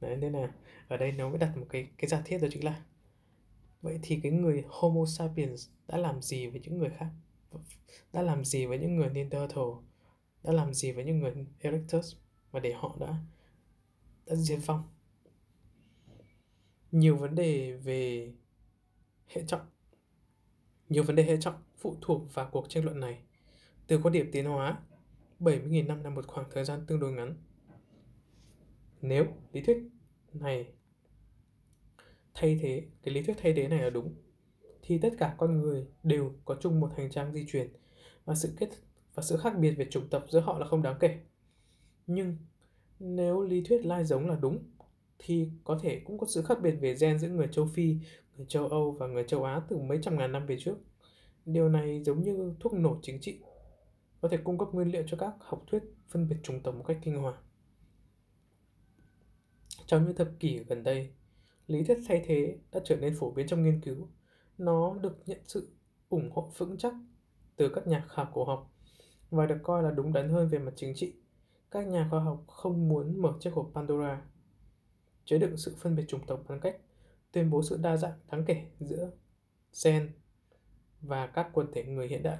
[0.00, 0.52] Đấy, nên là
[0.88, 2.82] ở đây nó mới đặt một cái cái giả thiết đó chính là
[3.82, 7.10] vậy thì cái người Homo sapiens đã làm gì với những người khác?
[8.12, 9.64] Đã làm gì với những người Neanderthal?
[10.42, 12.16] Đã làm gì với những người Erectus?
[12.50, 13.14] Và để họ đã
[14.26, 14.82] đã diệt vong.
[16.92, 18.32] Nhiều vấn đề về
[19.26, 19.66] hệ trọng.
[20.88, 23.18] Nhiều vấn đề hệ trọng phụ thuộc vào cuộc tranh luận này
[23.86, 24.78] từ quan điểm tiến hóa
[25.40, 27.36] 70.000 năm là một khoảng thời gian tương đối ngắn
[29.00, 29.78] nếu lý thuyết
[30.32, 30.72] này
[32.34, 34.14] thay thế cái lý thuyết thay thế này là đúng
[34.82, 37.72] thì tất cả con người đều có chung một hành trang di truyền
[38.24, 38.68] và sự kết
[39.14, 41.18] và sự khác biệt về chủng tộc giữa họ là không đáng kể.
[42.06, 42.36] Nhưng
[42.98, 44.58] nếu lý thuyết lai giống là đúng
[45.18, 47.96] thì có thể cũng có sự khác biệt về gen giữa người châu Phi,
[48.36, 50.76] người châu Âu và người châu Á từ mấy trăm ngàn năm về trước.
[51.46, 53.40] Điều này giống như thuốc nổ chính trị,
[54.20, 56.84] có thể cung cấp nguyên liệu cho các học thuyết phân biệt chủng tộc một
[56.86, 57.42] cách kinh hoàng.
[59.86, 61.10] Trong những thập kỷ gần đây,
[61.66, 64.08] lý thuyết thay thế đã trở nên phổ biến trong nghiên cứu.
[64.58, 65.68] Nó được nhận sự
[66.08, 66.94] ủng hộ vững chắc
[67.56, 68.72] từ các nhà khảo cổ học
[69.30, 71.14] và được coi là đúng đắn hơn về mặt chính trị.
[71.70, 74.22] Các nhà khoa học không muốn mở chiếc hộp Pandora,
[75.24, 76.76] chứa đựng sự phân biệt chủng tộc bằng cách
[77.32, 79.10] tuyên bố sự đa dạng đáng kể giữa
[79.84, 80.12] gen
[81.06, 82.38] và các quần thể người hiện đại.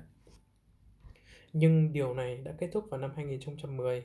[1.52, 4.04] Nhưng điều này đã kết thúc vào năm 2010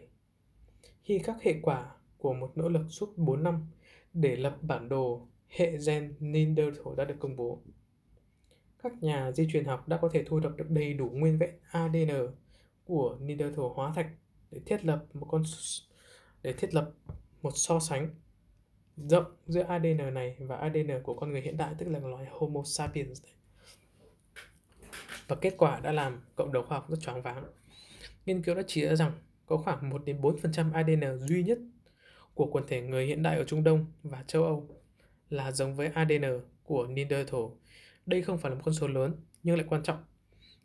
[1.01, 3.67] khi các hệ quả của một nỗ lực suốt 4 năm
[4.13, 7.61] để lập bản đồ hệ gen Neanderthal đã được công bố.
[8.83, 11.55] Các nhà di truyền học đã có thể thu thập được đầy đủ nguyên vẹn
[11.71, 12.27] ADN
[12.85, 14.09] của Neanderthal hóa thạch
[14.51, 15.43] để thiết lập một con
[16.41, 16.91] để thiết lập
[17.41, 18.09] một so sánh
[19.07, 22.63] rộng giữa ADN này và ADN của con người hiện đại, tức là loài Homo
[22.65, 23.33] sapiens này.
[25.29, 27.43] Và kết quả đã làm cộng đồng khoa học rất choáng váng.
[28.25, 29.11] Nghiên cứu đã chỉ ra rằng
[29.45, 31.59] có khoảng 1 đến 4% ADN duy nhất
[32.33, 34.67] của quần thể người hiện đại ở Trung Đông và châu Âu
[35.29, 37.41] là giống với ADN của Neanderthal.
[38.05, 40.03] Đây không phải là một con số lớn, nhưng lại quan trọng.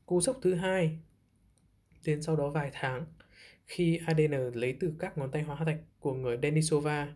[0.07, 0.99] Cú sốc thứ hai
[2.05, 3.07] đến sau đó vài tháng
[3.67, 7.15] khi ADN lấy từ các ngón tay hóa thạch của người Denisova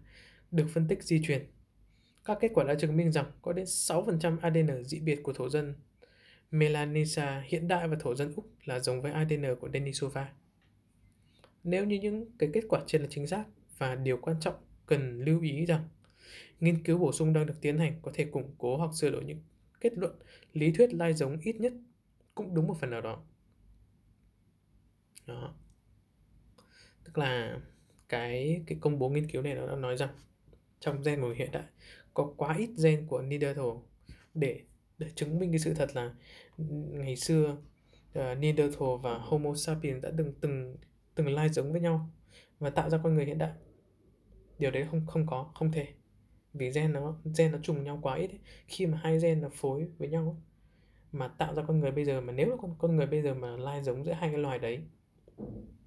[0.51, 1.46] được phân tích di truyền.
[2.24, 5.49] Các kết quả đã chứng minh rằng có đến 6% ADN dị biệt của thổ
[5.49, 5.74] dân
[6.51, 10.32] Melanesia hiện đại và thổ dân Úc là giống với ADN của Denisova.
[11.64, 13.44] Nếu như những cái kết quả trên là chính xác
[13.78, 14.55] và điều quan trọng
[14.86, 15.88] cần lưu ý rằng,
[16.61, 19.24] nghiên cứu bổ sung đang được tiến hành có thể củng cố hoặc sửa đổi
[19.24, 19.40] những
[19.80, 20.18] kết luận,
[20.53, 21.72] lý thuyết lai giống ít nhất
[22.34, 23.22] cũng đúng một phần nào đó.
[25.26, 25.55] Đó.
[27.05, 27.61] Tức là
[28.09, 30.11] cái cái công bố nghiên cứu này nó đã nói rằng
[30.80, 31.64] trong gen của hiện đại
[32.14, 33.66] có quá ít gen của Neanderthal
[34.34, 34.61] để
[34.99, 36.14] để chứng minh cái sự thật là
[36.59, 37.57] ừ, ngày xưa
[38.18, 40.76] uh, Neanderthal và Homo sapiens đã từng từng
[41.14, 42.11] từng lai giống với nhau
[42.59, 43.53] và tạo ra con người hiện đại.
[44.59, 45.86] Điều đấy không không có không thể.
[46.55, 48.38] Vì gen nó gen nó trùng nhau quá ít ấy.
[48.66, 50.42] khi mà hai gen nó phối với nhau ấy,
[51.12, 53.34] mà tạo ra con người bây giờ mà nếu là con con người bây giờ
[53.34, 54.82] mà lai giống giữa hai cái loài đấy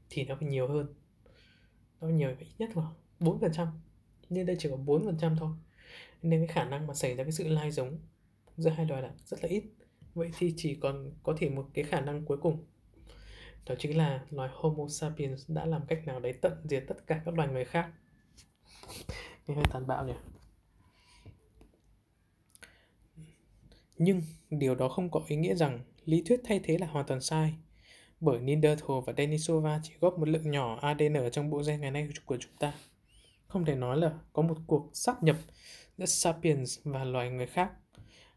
[0.10, 0.94] thì nó phải nhiều hơn.
[2.02, 2.84] Nó nhiều ít nhất là
[3.20, 3.68] bốn phần trăm.
[4.30, 5.52] Nhưng đây chỉ có bốn phần trăm thôi.
[6.22, 7.98] Nên cái khả năng mà xảy ra cái sự lai giống
[8.62, 9.64] giữa hai loài là rất là ít.
[10.14, 12.66] Vậy thì chỉ còn có thể một cái khả năng cuối cùng.
[13.66, 17.22] Đó chính là loài Homo sapiens đã làm cách nào đấy tận diệt tất cả
[17.26, 17.92] các loài người khác.
[19.48, 20.14] Nghe hơi tàn bạo nhỉ?
[23.98, 27.22] Nhưng điều đó không có ý nghĩa rằng lý thuyết thay thế là hoàn toàn
[27.22, 27.54] sai
[28.20, 32.10] bởi Neanderthal và Denisova chỉ góp một lượng nhỏ ADN trong bộ gen ngày nay
[32.26, 32.74] của chúng ta.
[33.48, 35.36] Không thể nói là có một cuộc sáp nhập
[35.98, 37.72] giữa Sapiens và loài người khác,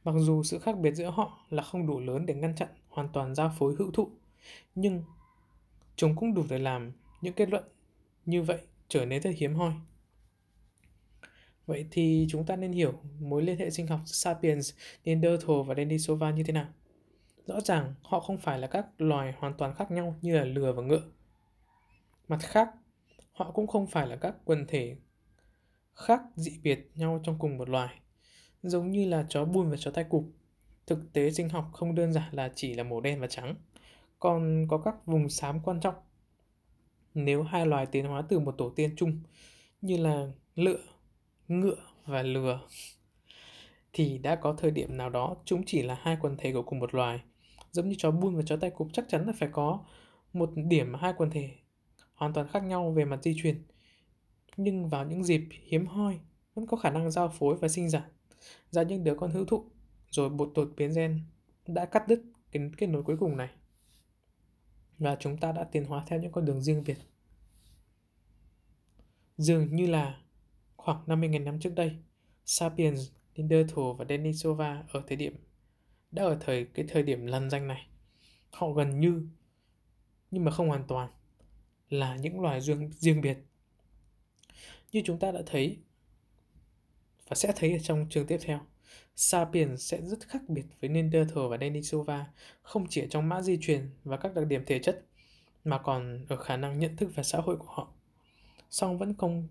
[0.05, 3.09] mặc dù sự khác biệt giữa họ là không đủ lớn để ngăn chặn hoàn
[3.13, 4.11] toàn giao phối hữu thụ,
[4.75, 5.03] nhưng
[5.97, 7.65] chúng cũng đủ để làm những kết luận
[8.27, 9.73] như vậy trở nên rất hiếm hoi.
[11.67, 14.75] Vậy thì chúng ta nên hiểu mối liên hệ sinh học Sapiens,
[15.05, 16.67] Neanderthal và Denisova như thế nào.
[17.47, 20.73] Rõ ràng họ không phải là các loài hoàn toàn khác nhau như là lừa
[20.73, 21.03] và ngựa.
[22.29, 22.71] Mặt khác,
[23.33, 24.97] họ cũng không phải là các quần thể
[25.95, 28.01] khác dị biệt nhau trong cùng một loài.
[28.65, 30.25] Giống như là chó bùn và chó tai cụp,
[30.87, 33.55] thực tế sinh học không đơn giản là chỉ là màu đen và trắng,
[34.19, 35.95] còn có các vùng xám quan trọng.
[37.15, 39.21] Nếu hai loài tiến hóa từ một tổ tiên chung
[39.81, 40.81] như là lựa,
[41.49, 42.61] ngựa và lừa
[43.93, 46.79] thì đã có thời điểm nào đó chúng chỉ là hai quần thể của cùng
[46.79, 47.21] một loài.
[47.71, 49.85] Giống như chó bùn và chó tai cụp chắc chắn là phải có
[50.33, 51.51] một điểm mà hai quần thể
[52.15, 53.63] hoàn toàn khác nhau về mặt di truyền.
[54.57, 56.19] Nhưng vào những dịp hiếm hoi
[56.55, 58.03] vẫn có khả năng giao phối và sinh sản
[58.71, 59.65] ra những đứa con hữu thụ
[60.11, 61.21] rồi một đột biến gen
[61.67, 62.23] đã cắt đứt
[62.53, 63.51] cái kết nối cuối cùng này.
[64.99, 66.99] Và chúng ta đã tiến hóa theo những con đường riêng biệt.
[69.37, 70.21] Dường như là
[70.77, 71.97] khoảng 50.000 năm trước đây
[72.45, 75.37] Sapiens, Neanderthal và Denisova ở thời điểm
[76.11, 77.87] đã ở thời cái thời điểm lần danh này.
[78.51, 79.29] Họ gần như
[80.31, 81.11] nhưng mà không hoàn toàn
[81.89, 83.39] là những loài riêng, riêng biệt.
[84.93, 85.79] Như chúng ta đã thấy
[87.29, 88.61] và sẽ thấy ở trong chương tiếp theo
[89.17, 92.27] Sapiens sẽ rất khác biệt với Neanderthal và Denisova,
[92.63, 95.05] không chỉ ở trong mã di truyền và các đặc điểm thể chất,
[95.65, 97.93] mà còn ở khả năng nhận thức và xã hội của họ.
[98.71, 99.49] Song vẫn không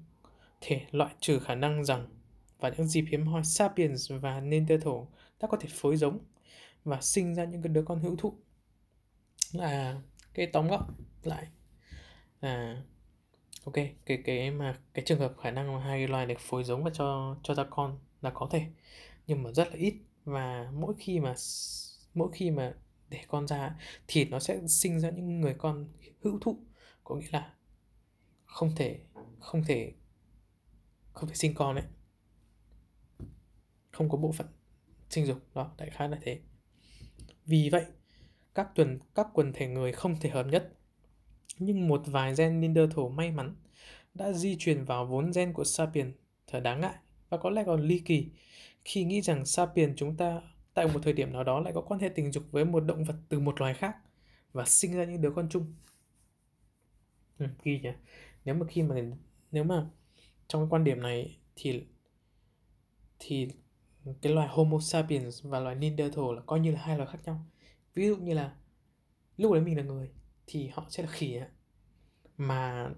[0.61, 2.07] thể loại trừ khả năng rằng
[2.59, 4.93] và những dịp hiếm hoi Sapiens và Neanderthal
[5.41, 6.19] đã có thể phối giống
[6.83, 8.33] và sinh ra những cái đứa con hữu thụ.
[9.51, 10.01] Là
[10.33, 10.83] cái tóm gọn
[11.23, 11.47] lại
[12.41, 12.83] là
[13.65, 13.73] ok
[14.05, 16.91] cái cái mà cái trường hợp khả năng mà hai loài được phối giống và
[16.93, 18.65] cho cho ra con là có thể.
[19.27, 19.95] Nhưng mà rất là ít
[20.25, 21.35] và mỗi khi mà
[22.13, 22.73] mỗi khi mà
[23.09, 23.75] để con ra
[24.07, 25.87] thì nó sẽ sinh ra những người con
[26.21, 26.57] hữu thụ.
[27.03, 27.53] Có nghĩa là
[28.45, 28.99] không thể
[29.39, 29.93] không thể
[31.13, 31.85] không thể sinh con đấy,
[33.91, 34.47] không có bộ phận
[35.09, 36.39] sinh dục đó đại khái là thế.
[37.45, 37.85] Vì vậy
[38.55, 40.73] các tuần các quần thể người không thể hợp nhất
[41.59, 43.55] nhưng một vài gen Neanderthal may mắn
[44.13, 46.13] đã di truyền vào vốn gen của Sapien
[46.47, 46.95] thật đáng ngại
[47.29, 48.29] và có lẽ còn ly kỳ
[48.85, 50.41] khi nghĩ rằng Sapien chúng ta
[50.73, 53.03] tại một thời điểm nào đó lại có quan hệ tình dục với một động
[53.03, 53.97] vật từ một loài khác
[54.53, 55.73] và sinh ra những đứa con chung.
[57.39, 57.89] Ừ, ghi nhỉ.
[58.45, 58.95] Nếu mà khi mà
[59.51, 59.89] nếu mà
[60.47, 61.83] trong cái quan điểm này thì
[63.19, 63.47] thì
[64.21, 67.45] cái loài Homo sapiens và loài Neanderthal là coi như là hai loài khác nhau.
[67.95, 68.55] Ví dụ như là
[69.37, 70.09] lúc đấy mình là người
[70.47, 71.39] thì họ sẽ là khỉ.
[72.37, 72.89] Mà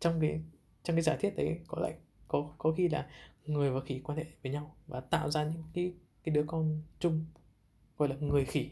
[0.00, 0.40] trong cái
[0.82, 1.94] trong cái giả thiết đấy có lại
[2.28, 3.08] có có khi là
[3.46, 5.94] người và khỉ quan hệ với nhau và tạo ra những cái
[6.24, 7.24] cái đứa con chung
[7.96, 8.70] gọi là người khỉ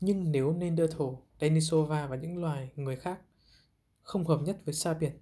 [0.00, 1.08] nhưng nếu Neanderthal,
[1.40, 3.20] Denisova và những loài người khác
[4.02, 5.12] không hợp nhất với Sapien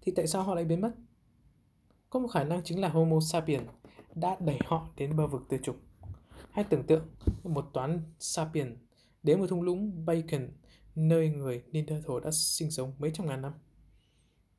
[0.00, 0.94] thì tại sao họ lại biến mất?
[2.10, 3.68] Có một khả năng chính là Homo sapiens
[4.14, 5.76] đã đẩy họ đến bờ vực tuyệt chủng.
[6.50, 7.08] Hãy tưởng tượng
[7.44, 8.76] một toán sapien
[9.22, 10.48] đến một thung lũng Bacon
[10.94, 13.52] nơi người Neanderthal đã sinh sống mấy trăm ngàn năm.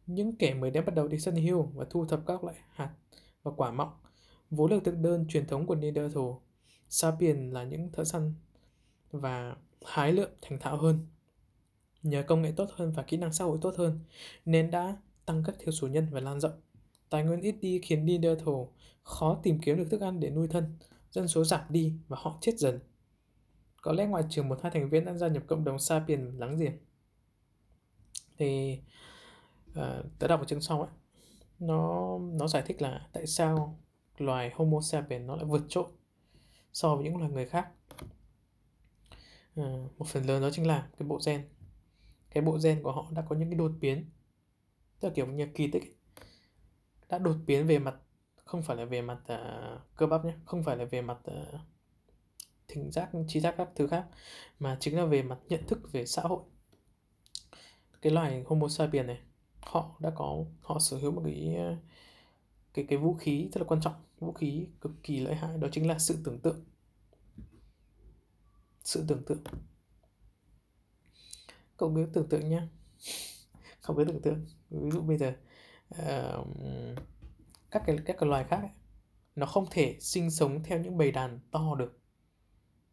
[0.06, 2.94] Những kẻ mới đến bắt đầu đi săn hiêu và thu thập các loại hạt
[3.44, 3.92] và quả mọng,
[4.50, 6.24] vốn là thực đơn truyền thống của Neanderthal.
[6.90, 8.34] Sapien là những thợ săn
[9.12, 11.08] và hái lượm thành thạo hơn.
[12.04, 14.00] Nhờ công nghệ tốt hơn và kỹ năng xã hội tốt hơn,
[14.46, 16.62] nên đã tăng các thiểu số nhân và lan rộng.
[17.10, 18.56] Tài nguyên ít đi khiến Neanderthal
[19.04, 20.78] khó tìm kiếm được thức ăn để nuôi thân,
[21.12, 22.80] dân số giảm đi và họ chết dần.
[23.82, 26.58] Có lẽ ngoài trừ một hai thành viên đã gia nhập cộng đồng Sapien láng
[26.58, 26.78] giềng.
[28.38, 28.80] Thì
[29.72, 30.90] uh, tớ đọc ở chương sau ấy
[31.60, 33.80] nó nó giải thích là tại sao
[34.18, 35.86] loài Homo sapiens nó lại vượt trội
[36.74, 37.68] so với những loài người khác
[39.62, 39.66] uh,
[39.98, 41.50] một phần lớn đó chính là cái bộ gen
[42.32, 44.10] cái bộ gen của họ đã có những cái đột biến
[45.00, 45.96] tức là kiểu như kỳ tích ấy.
[47.10, 47.96] đã đột biến về mặt
[48.50, 51.60] không phải là về mặt uh, cơ bắp nhé không phải là về mặt uh,
[52.68, 54.06] thính giác trí giác các thứ khác
[54.60, 56.42] mà chính là về mặt nhận thức về xã hội.
[58.02, 59.20] Cái loài Homo sapiens này
[59.62, 61.76] họ đã có họ sở hữu một cái ờ,
[62.74, 65.68] cái cái vũ khí rất là quan trọng vũ khí cực kỳ lợi hại đó
[65.72, 66.66] chính là sự tưởng tượng.
[68.84, 69.44] Sự tưởng tượng.
[71.78, 72.62] Cậu cứ tưởng tượng nhé
[73.82, 74.46] không biết tưởng tượng.
[74.70, 75.34] Ví dụ bây giờ
[75.96, 76.48] uh,
[77.72, 78.70] các cái các cái loài khác ấy,
[79.36, 82.00] nó không thể sinh sống theo những bầy đàn to được.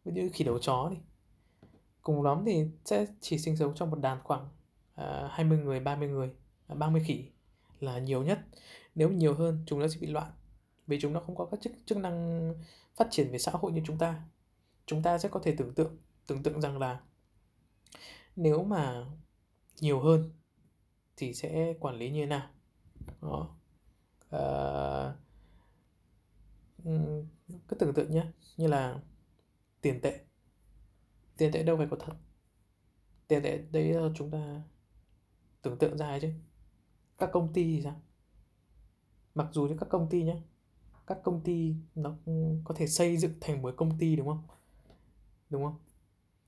[0.05, 0.97] Ví dụ khỉ đầu chó đi.
[2.01, 4.49] Cùng lắm thì sẽ chỉ sinh sống trong một đàn khoảng
[4.95, 6.29] à, uh, 20 người 30 người
[6.67, 7.31] à, 30 khỉ
[7.79, 8.39] là nhiều nhất.
[8.95, 10.31] Nếu nhiều hơn chúng nó sẽ bị loạn
[10.87, 12.53] vì chúng nó không có các chức chức năng
[12.95, 14.21] phát triển về xã hội như chúng ta.
[14.85, 15.97] Chúng ta sẽ có thể tưởng tượng
[16.27, 16.99] tưởng tượng rằng là
[18.35, 19.05] nếu mà
[19.81, 20.31] nhiều hơn
[21.17, 22.49] thì sẽ quản lý như thế nào.
[23.21, 23.56] Đó
[24.29, 25.13] à,
[27.67, 28.25] cứ tưởng tượng nhé
[28.57, 29.01] như là
[29.81, 30.19] tiền tệ.
[31.37, 32.13] Tiền tệ đâu phải có thật.
[33.27, 34.61] Tiền tệ đấy là chúng ta
[35.61, 36.31] tưởng tượng ra chứ.
[37.17, 38.01] Các công ty thì sao?
[39.35, 40.41] Mặc dù những các công ty nhé
[41.07, 42.15] các công ty nó
[42.63, 44.47] có thể xây dựng thành một công ty đúng không?
[45.49, 45.75] Đúng không?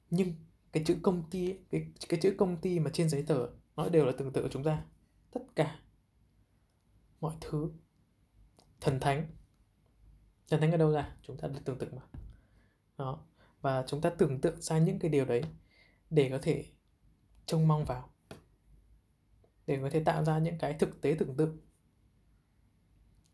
[0.09, 0.33] Nhưng
[0.71, 4.05] cái chữ công ty cái cái chữ công ty mà trên giấy tờ nó đều
[4.05, 4.85] là tưởng tượng của chúng ta.
[5.31, 5.79] Tất cả
[7.21, 7.71] mọi thứ.
[8.81, 9.27] Thần thánh.
[10.49, 11.15] Thần thánh ở đâu ra?
[11.23, 12.01] Chúng ta được tưởng tượng mà.
[12.97, 13.25] Đó.
[13.61, 15.43] Và chúng ta tưởng tượng ra những cái điều đấy
[16.09, 16.65] để có thể
[17.45, 18.09] trông mong vào.
[19.67, 21.57] Để có thể tạo ra những cái thực tế tưởng tượng.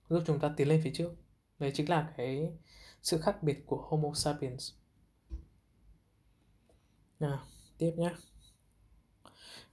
[0.10, 1.14] Giúp chúng ta tiến lên phía trước.
[1.60, 2.54] Đấy chính là cái
[3.02, 4.74] sự khác biệt của Homo sapiens.
[7.20, 7.44] Nào,
[7.78, 8.14] tiếp nhé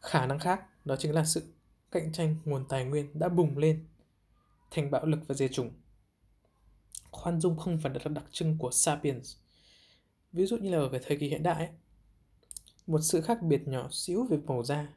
[0.02, 1.54] khả năng khác, đó chính là sự
[1.90, 3.86] cạnh tranh nguồn tài nguyên đã bùng lên
[4.72, 5.70] thành bạo lực và diệt chủng.
[7.10, 9.36] Khoan dung không phải là đặc trưng của sapiens.
[10.32, 11.68] Ví dụ như là ở cái thời kỳ hiện đại ấy,
[12.86, 14.88] một sự khác biệt nhỏ xíu về màu da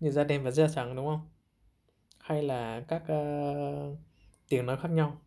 [0.00, 1.28] như da đen và da trắng đúng không?
[2.18, 3.98] Hay là các uh,
[4.48, 5.22] tiếng nói khác nhau.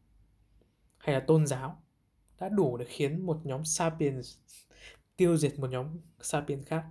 [0.98, 1.84] Hay là tôn giáo
[2.40, 4.38] đã đủ để khiến một nhóm sapiens
[5.18, 6.86] tiêu diệt một nhóm sapiens khác.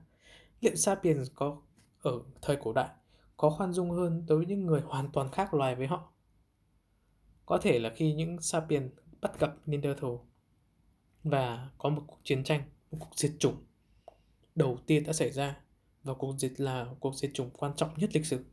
[0.60, 1.62] Liệu sapiens có
[2.02, 2.12] ở
[2.42, 2.88] thời cổ đại
[3.36, 6.12] có khoan dung hơn đối với những người hoàn toàn khác loài với họ?
[7.48, 8.90] Có thể là khi những Sapien
[9.20, 10.10] bắt gặp Neanderthal
[11.24, 13.64] và có một cuộc chiến tranh, một cuộc diệt chủng
[14.54, 15.60] đầu tiên đã xảy ra
[16.02, 18.44] và cuộc diệt là cuộc diệt chủng quan trọng nhất lịch sử.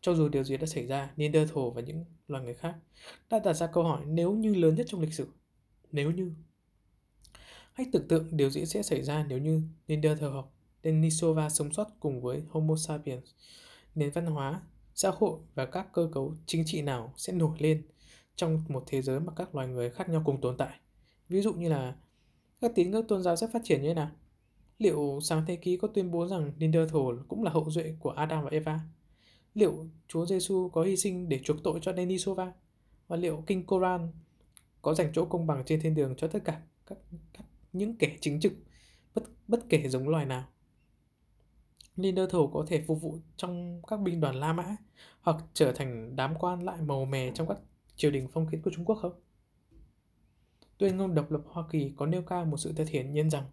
[0.00, 2.74] Cho dù điều gì đã xảy ra, Neanderthal và những loài người khác
[3.30, 5.28] đã đặt ra câu hỏi nếu như lớn nhất trong lịch sử.
[5.92, 6.32] Nếu như.
[7.72, 10.46] Hãy tưởng tượng điều gì sẽ xảy ra nếu như Neanderthal hoặc
[10.84, 13.30] Denisova sống sót cùng với Homo sapiens.
[13.94, 14.62] Nền văn hóa,
[14.94, 17.82] xã hội và các cơ cấu chính trị nào sẽ nổi lên
[18.36, 20.80] trong một thế giới mà các loài người khác nhau cùng tồn tại.
[21.28, 21.96] Ví dụ như là
[22.60, 24.10] các tín ngưỡng tôn giáo sẽ phát triển như thế nào?
[24.78, 28.44] Liệu sáng thế ký có tuyên bố rằng Neanderthal cũng là hậu duệ của Adam
[28.44, 28.80] và Eva?
[29.54, 32.52] Liệu Chúa Giêsu có hy sinh để chuộc tội cho Denisova?
[33.08, 34.12] Và liệu kinh Koran
[34.82, 36.98] có dành chỗ công bằng trên thiên đường cho tất cả các,
[37.32, 38.52] các những kẻ chính trực
[39.14, 40.44] bất bất kể giống loài nào?
[41.96, 44.76] Neanderthal có thể phục vụ trong các binh đoàn La Mã
[45.20, 47.58] hoặc trở thành đám quan lại màu mè trong các
[47.96, 49.12] triều đình phong kiến của Trung Quốc không?
[50.78, 53.44] Tuyên ngôn độc lập Hoa Kỳ có nêu cao một sự thật hiển nhiên rằng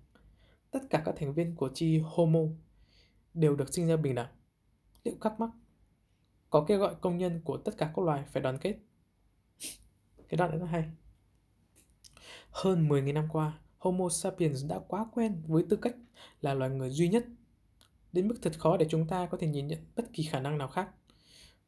[0.71, 2.39] tất cả các thành viên của chi Homo
[3.33, 4.29] đều được sinh ra bình đẳng.
[5.03, 5.49] Liệu các mắc
[6.49, 8.77] có kêu gọi công nhân của tất cả các loài phải đoàn kết?
[10.29, 10.89] Cái đoạn đấy rất hay.
[12.49, 15.95] Hơn 10.000 năm qua, Homo sapiens đã quá quen với tư cách
[16.41, 17.25] là loài người duy nhất
[18.13, 20.57] đến mức thật khó để chúng ta có thể nhìn nhận bất kỳ khả năng
[20.57, 20.89] nào khác.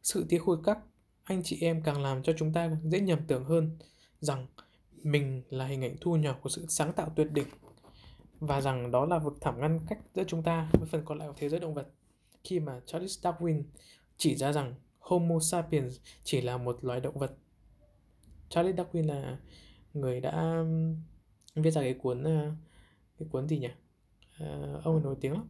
[0.03, 0.77] Sự tiếc hôi các
[1.23, 3.77] anh chị em càng làm cho chúng ta dễ nhầm tưởng hơn
[4.19, 4.47] rằng
[5.03, 7.47] mình là hình ảnh thu nhỏ của sự sáng tạo tuyệt đỉnh
[8.39, 11.27] và rằng đó là vực thẳm ngăn cách giữa chúng ta với phần còn lại
[11.27, 11.87] của thế giới động vật
[12.43, 13.63] khi mà Charles Darwin
[14.17, 17.31] chỉ ra rằng Homo sapiens chỉ là một loài động vật.
[18.49, 19.37] Charles Darwin là
[19.93, 20.95] người đã um,
[21.55, 22.53] viết ra cái cuốn uh,
[23.19, 23.69] cái cuốn gì nhỉ?
[24.39, 25.47] Ờ, ông nổi tiếng lắm.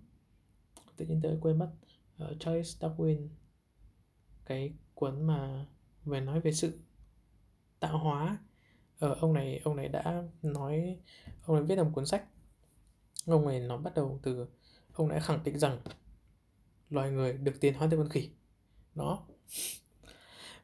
[0.98, 1.72] Tự nhiên tới quên mất.
[2.24, 3.28] Uh, Charles Darwin
[4.46, 5.66] cái cuốn mà
[6.06, 6.80] về nói về sự
[7.80, 8.38] tạo hóa.
[9.00, 10.98] Ờ, ông này ông này đã nói
[11.46, 12.26] ông ấy viết một cuốn sách.
[13.26, 14.48] Ông này nó bắt đầu từ
[14.94, 15.80] ông đã khẳng định rằng
[16.90, 18.30] loài người được tiến hóa từ con khỉ.
[18.96, 19.26] Đó.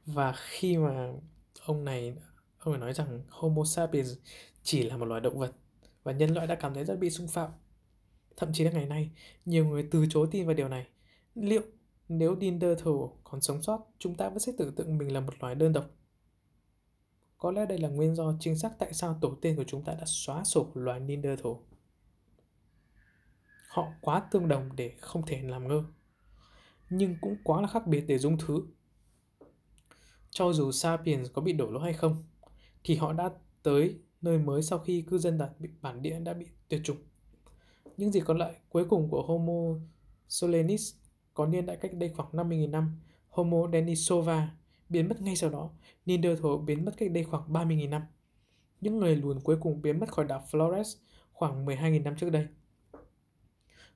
[0.06, 1.14] Và khi mà
[1.66, 2.16] ông này
[2.60, 4.14] ông ấy nói rằng Homo sapiens
[4.64, 5.52] chỉ là một loài động vật
[6.04, 7.52] và nhân loại đã cảm thấy rất bị xung phạm
[8.40, 9.12] thậm chí là ngày nay
[9.46, 10.88] nhiều người từ chối tin vào điều này
[11.36, 11.62] liệu
[12.10, 15.56] nếu Neanderthal còn sống sót, chúng ta vẫn sẽ tưởng tượng mình là một loài
[15.56, 15.90] đơn độc.
[17.38, 19.94] Có lẽ đây là nguyên do chính xác tại sao tổ tiên của chúng ta
[19.94, 21.52] đã xóa sổ loài Neanderthal.
[23.70, 25.84] Họ quá tương đồng để không thể làm ngơ,
[26.90, 28.62] nhưng cũng quá là khác biệt để dung thứ.
[30.30, 32.24] Cho dù Sapiens có bị đổ lỗi hay không,
[32.84, 33.30] thì họ đã
[33.64, 36.98] tới nơi mới sau khi cư dân đặt bị bản địa đã bị tuyệt chủng.
[38.00, 39.80] Những gì còn lại cuối cùng của Homo
[40.28, 40.96] solenis
[41.34, 44.52] có niên đại cách đây khoảng 50.000 năm, Homo denisova
[44.90, 45.70] biến mất ngay sau đó,
[46.06, 48.02] Neanderthal biến mất cách đây khoảng 30.000 năm.
[48.82, 50.98] Những người lùn cuối cùng biến mất khỏi đảo Flores
[51.32, 52.48] khoảng 12.000 năm trước đây.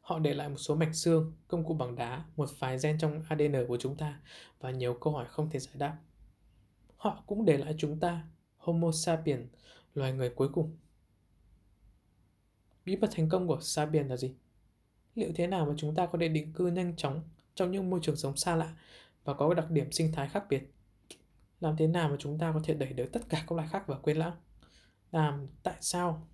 [0.01, 3.23] Họ để lại một số mảnh xương, công cụ bằng đá, một vài gen trong
[3.29, 4.19] ADN của chúng ta
[4.59, 5.97] và nhiều câu hỏi không thể giải đáp.
[6.95, 8.27] Họ cũng để lại chúng ta,
[8.57, 9.49] Homo sapiens,
[9.93, 10.77] loài người cuối cùng.
[12.85, 14.35] Bí mật thành công của Sabian là gì?
[15.15, 17.21] Liệu thế nào mà chúng ta có thể định cư nhanh chóng
[17.55, 18.75] trong những môi trường sống xa lạ
[19.23, 20.73] và có đặc điểm sinh thái khác biệt.
[21.59, 23.87] Làm thế nào mà chúng ta có thể đẩy được tất cả các loài khác
[23.87, 24.37] vào quên lãng?
[25.11, 26.27] Làm tại sao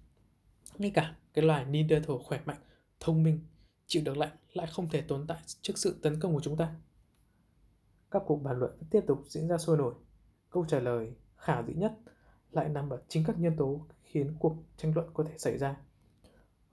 [0.78, 2.62] ngay cả cái loài Neanderthal khỏe mạnh,
[3.00, 3.40] thông minh,
[3.86, 6.76] chịu được lạnh lại không thể tồn tại trước sự tấn công của chúng ta?
[8.12, 9.94] Các cuộc bàn luận tiếp tục diễn ra sôi nổi.
[10.50, 11.94] Câu trả lời khả dĩ nhất
[12.52, 15.76] lại nằm ở chính các nhân tố khiến cuộc tranh luận có thể xảy ra.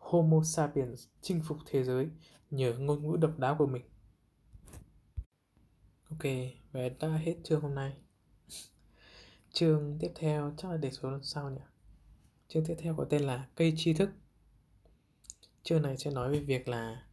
[0.07, 2.09] Homo sapiens chinh phục thế giới
[2.51, 3.83] nhờ ngôn ngữ độc đáo của mình.
[6.11, 6.23] Ok,
[6.73, 7.97] và đã hết chương hôm nay.
[9.53, 11.61] chương tiếp theo chắc là để số lần sau nhỉ.
[12.49, 14.11] Chương tiếp theo có tên là cây tri thức.
[15.63, 17.07] Chương này sẽ nói về việc là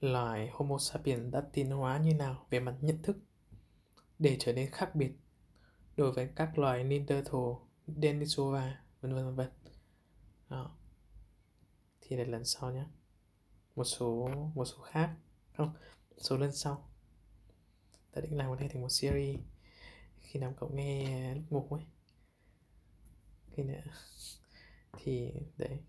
[0.00, 3.16] loài Homo sapiens đã tiến hóa như nào về mặt nhận thức
[4.18, 5.12] để trở nên khác biệt
[5.96, 7.52] đối với các loài Neanderthal,
[7.86, 9.48] Denisova, vân vân vân vân.
[10.48, 10.76] Đó.
[12.08, 12.84] Thì để lần sau nhé.
[13.76, 15.16] Một số một số khác
[15.56, 15.74] không,
[16.18, 16.88] số lần sau.
[18.12, 19.40] Ta định làm một này thành một series
[20.20, 21.84] khi nào cậu nghe lúc ngủ ấy.
[23.52, 23.80] Khi nữa
[24.92, 25.80] thì đấy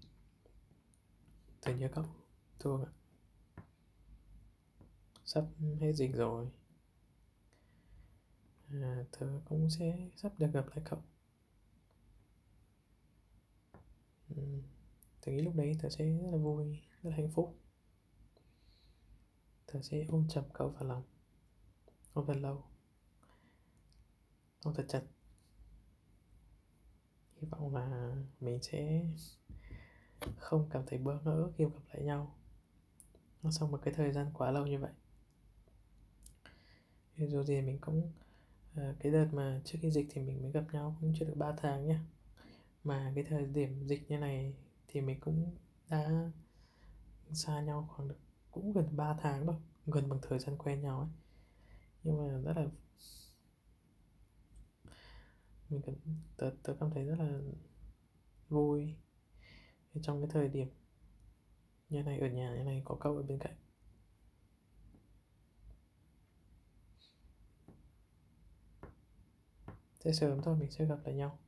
[1.62, 2.06] tôi nhớ cậu
[2.60, 2.92] thương ạ
[5.26, 5.46] sắp
[5.80, 6.48] hết dịch rồi
[8.72, 11.00] à, tớ cũng sẽ sắp được gặp lại cậu
[14.30, 14.42] ừ
[15.26, 17.60] tớ nghĩ lúc đấy tớ sẽ rất là vui rất là hạnh phúc.
[19.66, 21.04] Tớ sẽ ôm chặt cậu vào lòng.
[22.14, 22.64] Ôm thật lâu.
[24.64, 25.02] Ôm thật chặt.
[27.42, 29.06] Hy vọng là mình sẽ
[30.38, 32.36] không cảm thấy bỡ ngỡ khi gặp lại nhau.
[33.52, 34.92] Sau một cái thời gian quá lâu như vậy.
[37.18, 38.12] Dù gì mình cũng
[38.76, 41.36] à, cái đợt mà trước khi dịch thì mình mới gặp nhau cũng chưa được
[41.38, 42.00] 3 tháng nhá.
[42.84, 44.54] Mà cái thời điểm dịch như này
[44.96, 45.58] thì mình cũng
[45.90, 46.32] đã
[47.32, 48.20] xa nhau khoảng được
[48.52, 51.10] cũng gần 3 tháng rồi gần bằng thời gian quen nhau ấy.
[52.04, 52.66] Nhưng mà rất là
[55.70, 55.96] mình cảm,
[56.38, 57.40] tớ, tớ cảm thấy rất là
[58.50, 58.96] vui
[60.02, 60.68] trong cái thời điểm
[61.90, 63.56] như này ở nhà như này có cậu ở bên cạnh.
[70.00, 71.40] Sẽ sớm thôi mình sẽ gặp lại nhau.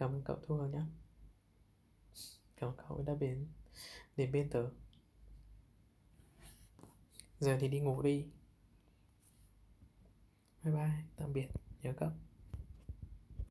[0.00, 0.82] Cảm ơn cậu thu hương nhé
[2.56, 3.48] cảm ơn cậu đã đến
[4.16, 4.70] đến bên tớ.
[7.40, 8.26] Giờ thì đi ngủ đi.
[10.62, 11.48] Bye bye, tạm biệt,
[11.82, 12.10] nhớ cậu.